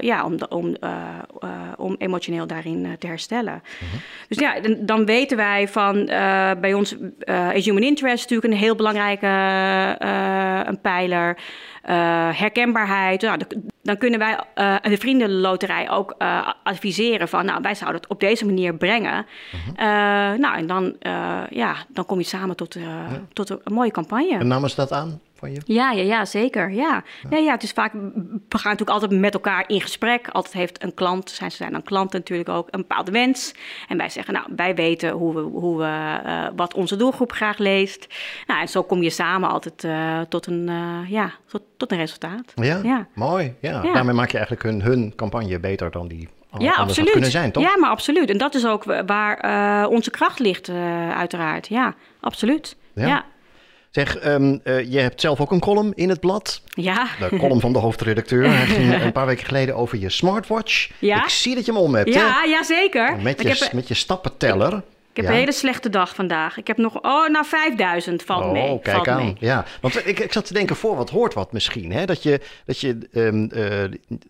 ja, 0.00 0.24
om, 0.24 0.36
om, 0.48 0.76
om 1.76 1.94
emotioneel 1.98 2.46
daarin 2.46 2.96
te 2.98 3.06
herstellen. 3.06 3.62
Mhm. 3.80 3.96
Dus 4.28 4.38
ja, 4.38 4.60
dan, 4.60 4.76
dan, 4.80 5.04
weten 5.04 5.36
wij 5.36 5.68
van 5.68 5.96
uh, 5.96 6.50
bij 6.60 6.74
ons 6.74 6.96
uh, 7.24 7.54
is 7.54 7.64
human 7.64 7.82
interest 7.82 8.22
natuurlijk 8.30 8.52
een 8.52 8.58
heel 8.58 8.74
belangrijke 8.74 9.26
uh, 10.02 10.60
een 10.64 10.80
pijler. 10.80 11.36
Herkenbaarheid. 12.36 13.22
Nou, 13.22 13.40
dan 13.82 13.96
kunnen 13.96 14.18
wij 14.18 14.38
de 14.82 14.96
vriendenloterij 14.96 15.90
ook 15.90 16.14
adviseren 16.62 17.28
van, 17.28 17.44
nou, 17.44 17.62
wij 17.62 17.74
zouden 17.74 18.00
het 18.00 18.10
op 18.10 18.20
deze 18.20 18.46
manier 18.46 18.74
brengen. 18.74 19.26
Mhm. 19.52 19.86
nou, 20.40 20.56
en 20.56 20.66
dan, 20.66 20.96
ja, 21.50 21.74
dan 21.88 22.06
kom 22.06 22.18
je 22.18 22.24
samen 22.24 22.56
tot, 22.56 22.76
tot 23.32 23.50
een, 23.50 23.60
mooie 23.72 23.90
campagne. 23.90 24.38
En 24.38 24.46
namen 24.46 24.70
ze 24.70 24.76
dat 24.76 24.92
aan? 24.92 25.20
Van 25.36 25.52
je? 25.52 25.60
Ja, 25.64 25.90
ja, 25.90 26.02
ja 26.02 26.24
zeker. 26.24 26.70
Ja. 26.70 27.02
Ja. 27.30 27.38
ja, 27.38 27.52
het 27.52 27.62
is 27.62 27.70
vaak, 27.70 27.92
we 28.48 28.58
gaan 28.58 28.70
natuurlijk 28.70 28.90
altijd 28.90 29.20
met 29.20 29.34
elkaar 29.34 29.64
in 29.66 29.80
gesprek. 29.80 30.28
Altijd 30.28 30.54
heeft 30.54 30.82
een 30.82 30.94
klant, 30.94 31.30
zijn, 31.30 31.50
ze 31.50 31.56
zijn 31.56 31.72
dan 31.72 31.82
klanten 31.82 32.18
natuurlijk 32.18 32.48
ook, 32.48 32.68
een 32.70 32.80
bepaalde 32.80 33.10
wens. 33.10 33.54
En 33.88 33.96
wij 33.96 34.08
zeggen, 34.08 34.34
nou, 34.34 34.46
wij 34.56 34.74
weten 34.74 35.10
hoe 35.10 35.34
we, 35.34 35.40
hoe 35.40 35.78
we, 35.78 36.20
uh, 36.26 36.48
wat 36.56 36.74
onze 36.74 36.96
doelgroep 36.96 37.32
graag 37.32 37.58
leest. 37.58 38.06
Nou, 38.46 38.60
en 38.60 38.68
zo 38.68 38.82
kom 38.82 39.02
je 39.02 39.10
samen 39.10 39.48
altijd 39.48 39.84
uh, 39.84 40.20
tot, 40.20 40.46
een, 40.46 40.68
uh, 40.68 41.10
ja, 41.10 41.32
tot, 41.46 41.62
tot, 41.76 41.92
een 41.92 41.98
resultaat. 41.98 42.52
Ja, 42.54 42.80
ja. 42.82 43.06
mooi. 43.14 43.54
Ja. 43.60 43.82
ja. 43.82 43.92
Daarmee 43.92 44.14
maak 44.14 44.30
je 44.30 44.38
eigenlijk 44.38 44.66
hun, 44.66 44.82
hun 44.82 45.12
campagne 45.16 45.60
beter 45.60 45.90
dan 45.90 46.08
die 46.08 46.28
ja, 46.58 46.72
absoluut. 46.72 47.10
kunnen 47.10 47.30
zijn, 47.30 47.52
toch? 47.52 47.62
Ja, 47.62 47.78
maar 47.78 47.90
absoluut. 47.90 48.30
En 48.30 48.38
dat 48.38 48.54
is 48.54 48.66
ook 48.66 48.84
waar 49.06 49.88
onze 49.88 50.10
kracht 50.10 50.38
ligt, 50.38 50.68
uiteraard. 51.14 51.68
Ja, 51.68 51.94
absoluut. 52.20 52.76
ja. 52.94 53.24
Zeg, 53.96 54.26
um, 54.26 54.60
uh, 54.64 54.92
je 54.92 54.98
hebt 54.98 55.20
zelf 55.20 55.40
ook 55.40 55.50
een 55.50 55.60
column 55.60 55.92
in 55.94 56.08
het 56.08 56.20
blad. 56.20 56.60
Ja. 56.68 57.06
De 57.18 57.36
column 57.36 57.60
van 57.60 57.72
de 57.72 57.78
hoofdredacteur. 57.78 58.56
Hij 58.56 58.66
ging 58.66 58.94
een 59.02 59.12
paar 59.12 59.26
weken 59.26 59.44
geleden 59.44 59.76
over 59.76 59.98
je 59.98 60.10
smartwatch. 60.10 60.90
Ja. 60.98 61.22
Ik 61.22 61.28
zie 61.28 61.54
dat 61.54 61.66
je 61.66 61.72
hem 61.72 61.80
om 61.80 61.94
hebt. 61.94 62.14
Ja, 62.14 62.44
ja 62.44 62.62
zeker. 62.62 63.16
Met 63.22 63.42
je, 63.42 63.68
met 63.72 63.88
je 63.88 63.94
stappenteller. 63.94 64.72
Ik 64.72 64.82
heb 65.16 65.26
een 65.26 65.32
hele 65.32 65.52
slechte 65.52 65.90
dag 65.90 66.14
vandaag. 66.14 66.56
Ik 66.56 66.66
heb 66.66 66.76
nog, 66.76 66.94
oh, 67.02 67.28
nou 67.28 67.44
5000 67.44 68.22
valt 68.22 68.44
oh, 68.44 68.52
mee. 68.52 68.80
kijk 68.82 68.96
valt 68.96 69.08
aan. 69.08 69.24
Mee. 69.24 69.36
Ja, 69.38 69.64
want 69.80 70.06
ik, 70.06 70.18
ik 70.18 70.32
zat 70.32 70.46
te 70.46 70.52
denken, 70.52 70.76
voor 70.76 70.96
wat 70.96 71.10
hoort 71.10 71.34
wat 71.34 71.52
misschien. 71.52 71.92
Hè? 71.92 72.04
Dat 72.04 72.22
je, 72.22 72.40
dat 72.64 72.80
je 72.80 72.98
um, 73.12 73.42
uh, 73.42 73.50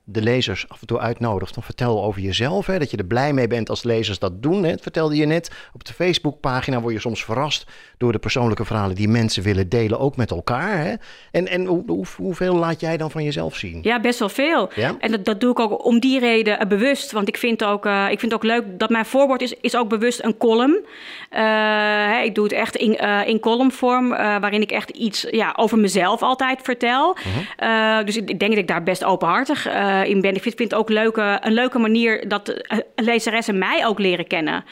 de 0.04 0.22
lezers 0.22 0.68
af 0.68 0.80
en 0.80 0.86
toe 0.86 0.98
uitnodigt. 0.98 1.54
Dan 1.54 1.62
vertel 1.62 2.04
over 2.04 2.20
jezelf. 2.20 2.66
Hè? 2.66 2.78
Dat 2.78 2.90
je 2.90 2.96
er 2.96 3.04
blij 3.04 3.32
mee 3.32 3.46
bent 3.46 3.70
als 3.70 3.82
lezers 3.82 4.18
dat 4.18 4.42
doen. 4.42 4.64
Hè? 4.64 4.70
Dat 4.70 4.82
vertelde 4.82 5.16
je 5.16 5.26
net. 5.26 5.50
Op 5.72 5.84
de 5.84 5.92
Facebookpagina 5.92 6.80
word 6.80 6.94
je 6.94 7.00
soms 7.00 7.24
verrast 7.24 7.66
door 7.96 8.12
de 8.12 8.18
persoonlijke 8.18 8.64
verhalen 8.64 8.96
die 8.96 9.08
mensen 9.08 9.42
willen 9.42 9.68
delen, 9.68 9.98
ook 9.98 10.16
met 10.16 10.30
elkaar. 10.30 10.78
Hè? 10.78 10.94
En, 11.30 11.48
en 11.48 11.64
hoe, 11.64 11.82
hoe, 11.86 12.06
hoeveel 12.16 12.54
laat 12.54 12.80
jij 12.80 12.96
dan 12.96 13.10
van 13.10 13.24
jezelf 13.24 13.56
zien? 13.56 13.78
Ja, 13.82 14.00
best 14.00 14.18
wel 14.18 14.28
veel. 14.28 14.70
Ja? 14.74 14.96
En 14.98 15.10
dat, 15.10 15.24
dat 15.24 15.40
doe 15.40 15.50
ik 15.50 15.60
ook 15.60 15.84
om 15.84 16.00
die 16.00 16.18
reden 16.18 16.62
uh, 16.62 16.68
bewust. 16.68 17.12
Want 17.12 17.28
ik 17.28 17.36
vind, 17.36 17.64
ook, 17.64 17.86
uh, 17.86 18.06
ik 18.10 18.20
vind 18.20 18.34
ook 18.34 18.42
leuk 18.42 18.64
dat 18.78 18.90
mijn 18.90 19.06
voorwoord 19.06 19.42
is, 19.42 19.54
is 19.60 19.76
ook 19.76 19.88
bewust 19.88 20.24
een 20.24 20.36
column. 20.36 20.75
Uh, 21.36 22.24
ik 22.24 22.34
doe 22.34 22.44
het 22.44 22.52
echt 22.52 22.76
in, 22.76 22.98
uh, 23.02 23.20
in 23.26 23.40
columnvorm, 23.40 24.12
uh, 24.12 24.18
waarin 24.18 24.60
ik 24.60 24.70
echt 24.70 24.90
iets 24.90 25.26
ja, 25.30 25.52
over 25.56 25.78
mezelf 25.78 26.22
altijd 26.22 26.60
vertel. 26.62 27.16
-huh. 27.58 28.04
dus 28.04 28.16
ik 28.16 28.38
denk 28.38 28.50
dat 28.50 28.60
ik 28.60 28.68
daar 28.68 28.82
best 28.82 29.04
openhartig 29.04 29.66
in 30.04 30.20
ben. 30.20 30.34
Ik 30.34 30.42
vind, 30.42 30.54
vind 30.54 30.70
het 30.70 30.74
ook 30.74 30.88
leuke, 30.88 31.38
een 31.40 31.52
leuke 31.52 31.78
manier 31.78 32.28
dat 32.28 32.62
lezeressen 32.94 33.58
mij 33.58 33.86
ook 33.86 33.98
leren 33.98 34.26
kennen. 34.26 34.64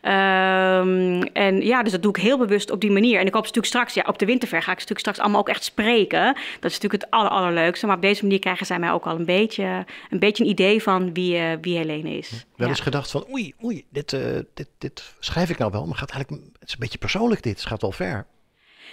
Ehm, 0.00 1.22
en 1.32 1.60
ja, 1.60 1.82
dus 1.82 1.92
dat 1.92 2.02
doe 2.02 2.16
ik 2.16 2.22
heel 2.22 2.38
bewust 2.38 2.70
op 2.70 2.80
die 2.80 2.90
manier. 2.90 3.20
En 3.20 3.26
ik 3.26 3.34
hoop 3.34 3.42
natuurlijk 3.42 3.72
straks, 3.72 3.94
ja, 3.94 4.04
op 4.06 4.18
de 4.18 4.26
winterver 4.26 4.62
ga 4.62 4.72
ik 4.72 4.78
natuurlijk 4.78 5.00
straks 5.00 5.18
allemaal 5.18 5.40
ook 5.40 5.48
echt 5.48 5.64
spreken. 5.64 6.24
Dat 6.60 6.70
is 6.70 6.78
natuurlijk 6.80 7.02
het 7.02 7.10
aller, 7.10 7.30
allerleukste. 7.30 7.86
Maar 7.86 7.96
op 7.96 8.02
deze 8.02 8.22
manier 8.22 8.38
krijgen 8.38 8.66
zij 8.66 8.78
mij 8.78 8.92
ook 8.92 9.06
al 9.06 9.16
een 9.16 9.24
beetje 9.24 9.84
een, 10.10 10.18
beetje 10.18 10.44
een 10.44 10.50
idee 10.50 10.82
van 10.82 11.12
wie, 11.12 11.40
wie 11.60 11.76
Helene 11.76 12.16
is. 12.16 12.44
Wel 12.62 12.70
eens 12.70 12.84
gedacht 12.84 13.10
van, 13.10 13.26
oei, 13.30 13.54
oei, 13.64 13.84
dit, 13.90 14.10
dit, 14.54 14.68
dit 14.78 15.14
schrijf 15.18 15.50
ik 15.50 15.58
nou 15.58 15.70
wel, 15.70 15.86
maar 15.86 15.96
gaat 15.96 16.10
eigenlijk, 16.10 16.44
het 16.58 16.68
is 16.68 16.72
een 16.72 16.80
beetje 16.80 16.98
persoonlijk 16.98 17.42
dit, 17.42 17.56
het 17.56 17.66
gaat 17.66 17.80
wel 17.80 17.92
ver. 17.92 18.26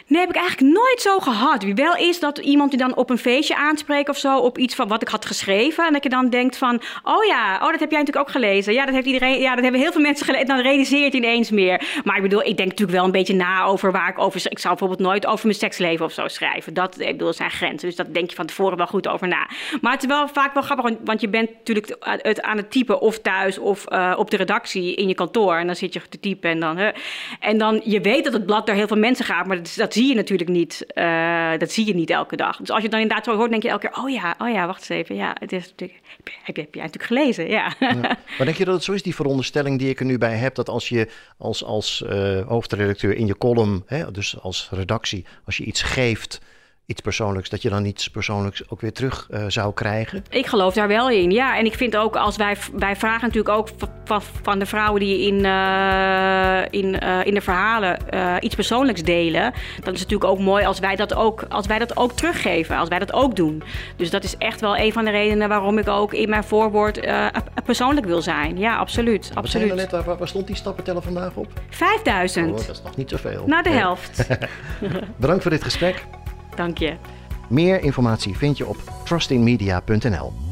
Nee, 0.09 0.19
heb 0.19 0.29
ik 0.29 0.35
eigenlijk 0.35 0.73
nooit 0.73 1.01
zo 1.01 1.19
gehad. 1.19 1.63
Wie 1.63 1.75
wel 1.75 1.95
is 1.95 2.19
dat 2.19 2.37
iemand 2.37 2.69
die 2.69 2.79
dan 2.79 2.95
op 2.95 3.09
een 3.09 3.17
feestje 3.17 3.55
aanspreekt 3.55 4.09
of 4.09 4.17
zo, 4.17 4.37
op 4.37 4.57
iets 4.57 4.75
van 4.75 4.87
wat 4.87 5.01
ik 5.01 5.07
had 5.07 5.25
geschreven. 5.25 5.85
En 5.85 5.93
dat 5.93 6.03
je 6.03 6.09
dan 6.09 6.29
denkt 6.29 6.57
van, 6.57 6.81
oh 7.03 7.25
ja, 7.25 7.55
oh, 7.55 7.71
dat 7.71 7.79
heb 7.79 7.91
jij 7.91 7.99
natuurlijk 7.99 8.27
ook 8.27 8.31
gelezen. 8.31 8.73
Ja, 8.73 8.85
dat 8.85 8.93
heeft 8.93 9.05
iedereen, 9.05 9.39
ja, 9.39 9.53
dat 9.53 9.63
hebben 9.63 9.81
heel 9.81 9.91
veel 9.91 10.01
mensen 10.01 10.25
gelezen. 10.25 10.47
Dan 10.47 10.59
realiseert 10.59 11.13
je 11.13 11.17
ineens 11.17 11.49
meer. 11.51 12.01
Maar 12.03 12.15
ik 12.15 12.21
bedoel, 12.21 12.39
ik 12.39 12.57
denk 12.57 12.69
natuurlijk 12.69 12.97
wel 12.97 13.05
een 13.05 13.11
beetje 13.11 13.33
na 13.33 13.63
over 13.63 13.91
waar 13.91 14.09
ik 14.09 14.19
over. 14.19 14.41
Ik 14.51 14.59
zou 14.59 14.75
bijvoorbeeld 14.77 15.09
nooit 15.09 15.25
over 15.25 15.45
mijn 15.45 15.57
seksleven 15.57 16.05
of 16.05 16.11
zo 16.11 16.27
schrijven. 16.27 16.73
Dat, 16.73 16.99
ik 16.99 17.17
bedoel, 17.17 17.33
zijn 17.33 17.51
grenzen. 17.51 17.87
Dus 17.87 17.97
dat 17.97 18.13
denk 18.13 18.29
je 18.29 18.35
van 18.35 18.45
tevoren 18.45 18.77
wel 18.77 18.87
goed 18.87 19.07
over 19.07 19.27
na. 19.27 19.47
Maar 19.81 19.91
het 19.91 20.01
is 20.01 20.07
wel 20.07 20.27
vaak 20.27 20.53
wel 20.53 20.63
grappig, 20.63 20.97
want 21.03 21.21
je 21.21 21.29
bent 21.29 21.49
natuurlijk 21.49 21.95
het 21.99 22.41
aan 22.41 22.57
het 22.57 22.71
typen 22.71 23.01
of 23.01 23.19
thuis 23.19 23.57
of 23.57 23.85
uh, 23.89 24.13
op 24.17 24.31
de 24.31 24.37
redactie 24.37 24.95
in 24.95 25.07
je 25.07 25.15
kantoor. 25.15 25.55
En 25.55 25.65
dan 25.65 25.75
zit 25.75 25.93
je 25.93 26.01
te 26.09 26.19
typen 26.19 26.49
en 26.49 26.59
dan. 26.59 26.77
En 27.39 27.57
dan, 27.57 27.81
je 27.83 28.01
weet 28.01 28.23
dat 28.23 28.33
het 28.33 28.45
blad 28.45 28.65
door 28.65 28.75
heel 28.75 28.87
veel 28.87 28.97
mensen 28.97 29.25
gaat, 29.25 29.45
maar 29.45 29.57
dat, 29.57 29.78
dat 29.79 29.93
zie 29.93 30.07
je 30.07 30.15
natuurlijk 30.15 30.49
niet. 30.49 30.85
Uh, 30.95 31.51
dat 31.57 31.71
zie 31.71 31.85
je 31.85 31.95
niet 31.95 32.09
elke 32.09 32.35
dag. 32.35 32.57
Dus 32.57 32.69
als 32.69 32.83
je 32.83 32.89
dan 32.89 32.99
inderdaad 32.99 33.25
zo 33.25 33.35
hoort, 33.35 33.49
denk 33.49 33.63
je 33.63 33.69
elke 33.69 33.89
keer: 33.89 34.03
oh 34.03 34.09
ja, 34.09 34.35
oh 34.37 34.49
ja, 34.49 34.65
wacht 34.65 34.79
eens 34.79 34.89
even. 34.89 35.15
Ja, 35.15 35.35
het 35.39 35.51
is 35.51 35.67
natuurlijk. 35.69 35.99
Heb 36.43 36.55
je, 36.55 36.61
heb 36.61 36.73
jij 36.73 36.83
natuurlijk 36.83 37.11
gelezen? 37.13 37.49
Ja. 37.49 37.73
ja. 37.79 37.93
Maar 38.37 38.45
denk 38.45 38.57
je 38.57 38.65
dat 38.65 38.73
het 38.73 38.83
zo 38.83 38.91
is, 38.91 39.03
die 39.03 39.15
veronderstelling 39.15 39.79
die 39.79 39.89
ik 39.89 39.99
er 39.99 40.05
nu 40.05 40.17
bij 40.17 40.35
heb, 40.35 40.55
dat 40.55 40.69
als 40.69 40.89
je 40.89 41.07
als, 41.37 41.63
als 41.63 42.03
uh, 42.09 42.47
hoofdredacteur 42.47 43.15
in 43.15 43.25
je 43.25 43.37
column, 43.37 43.83
hè, 43.85 44.11
dus 44.11 44.39
als 44.41 44.69
redactie, 44.71 45.25
als 45.45 45.57
je 45.57 45.63
iets 45.63 45.81
geeft 45.81 46.39
iets 46.89 47.01
persoonlijks, 47.01 47.49
dat 47.49 47.61
je 47.61 47.69
dan 47.69 47.85
iets 47.85 48.07
persoonlijks 48.07 48.69
ook 48.69 48.81
weer 48.81 48.93
terug 48.93 49.27
uh, 49.31 49.43
zou 49.47 49.73
krijgen? 49.73 50.23
Ik 50.29 50.45
geloof 50.45 50.73
daar 50.73 50.87
wel 50.87 51.09
in, 51.09 51.31
ja. 51.31 51.57
En 51.57 51.65
ik 51.65 51.73
vind 51.73 51.97
ook 51.97 52.15
als 52.15 52.35
wij, 52.35 52.57
wij 52.73 52.95
vragen 52.95 53.27
natuurlijk 53.27 53.55
ook 53.55 53.69
van, 54.41 54.59
de 54.59 54.65
vrouwen 54.65 54.99
die 54.99 55.27
in, 55.27 55.45
uh, 55.45 56.61
in, 56.69 57.03
uh, 57.03 57.25
in 57.25 57.33
de 57.33 57.41
verhalen 57.41 57.97
iets 58.39 58.55
persoonlijks 58.55 59.03
delen, 59.03 59.41
dan 59.41 59.93
is 59.93 59.99
het 59.99 60.09
natuurlijk 60.09 60.23
ook 60.23 60.39
mooi 60.39 60.65
als 60.65 60.79
wij 60.79 60.95
dat 60.95 61.13
ook, 61.13 61.45
als 61.49 61.67
wij 61.67 61.79
dat 61.79 61.97
ook 61.97 62.11
teruggeven, 62.11 62.77
als 62.77 62.89
wij 62.89 62.99
dat 62.99 63.13
ook 63.13 63.35
doen. 63.35 63.63
Dus 63.95 64.09
dat 64.09 64.23
is 64.23 64.37
echt 64.37 64.61
wel 64.61 64.77
een 64.77 64.93
van 64.93 65.05
de 65.05 65.11
redenen 65.11 65.49
waarom 65.49 65.77
ik 65.77 65.87
ook 65.87 66.13
in 66.13 66.29
mijn 66.29 66.43
voorwoord 66.43 66.99
persoonlijk 67.65 68.05
wil 68.05 68.21
zijn. 68.21 68.57
Ja, 68.57 68.77
absoluut. 68.77 69.31
absoluut. 69.33 69.75
Net, 69.75 69.91
waar, 69.91 70.17
waar, 70.17 70.27
stond 70.27 70.47
die 70.47 70.55
stappenteller 70.55 71.01
vandaag 71.01 71.35
op? 71.35 71.47
5000. 71.69 72.47
Oh, 72.47 72.55
dat 72.55 72.69
is 72.69 72.81
nog 72.83 72.95
niet 72.95 73.09
zoveel. 73.09 73.43
Na 73.45 73.61
de 73.61 73.69
helft. 73.69 74.27
Bedankt 75.15 75.41
voor 75.41 75.51
dit 75.51 75.63
gesprek. 75.63 76.05
Dank 76.55 76.77
je. 76.77 76.93
Meer 77.47 77.81
informatie 77.81 78.37
vind 78.37 78.57
je 78.57 78.67
op 78.67 78.77
trustinmedia.nl. 79.03 80.48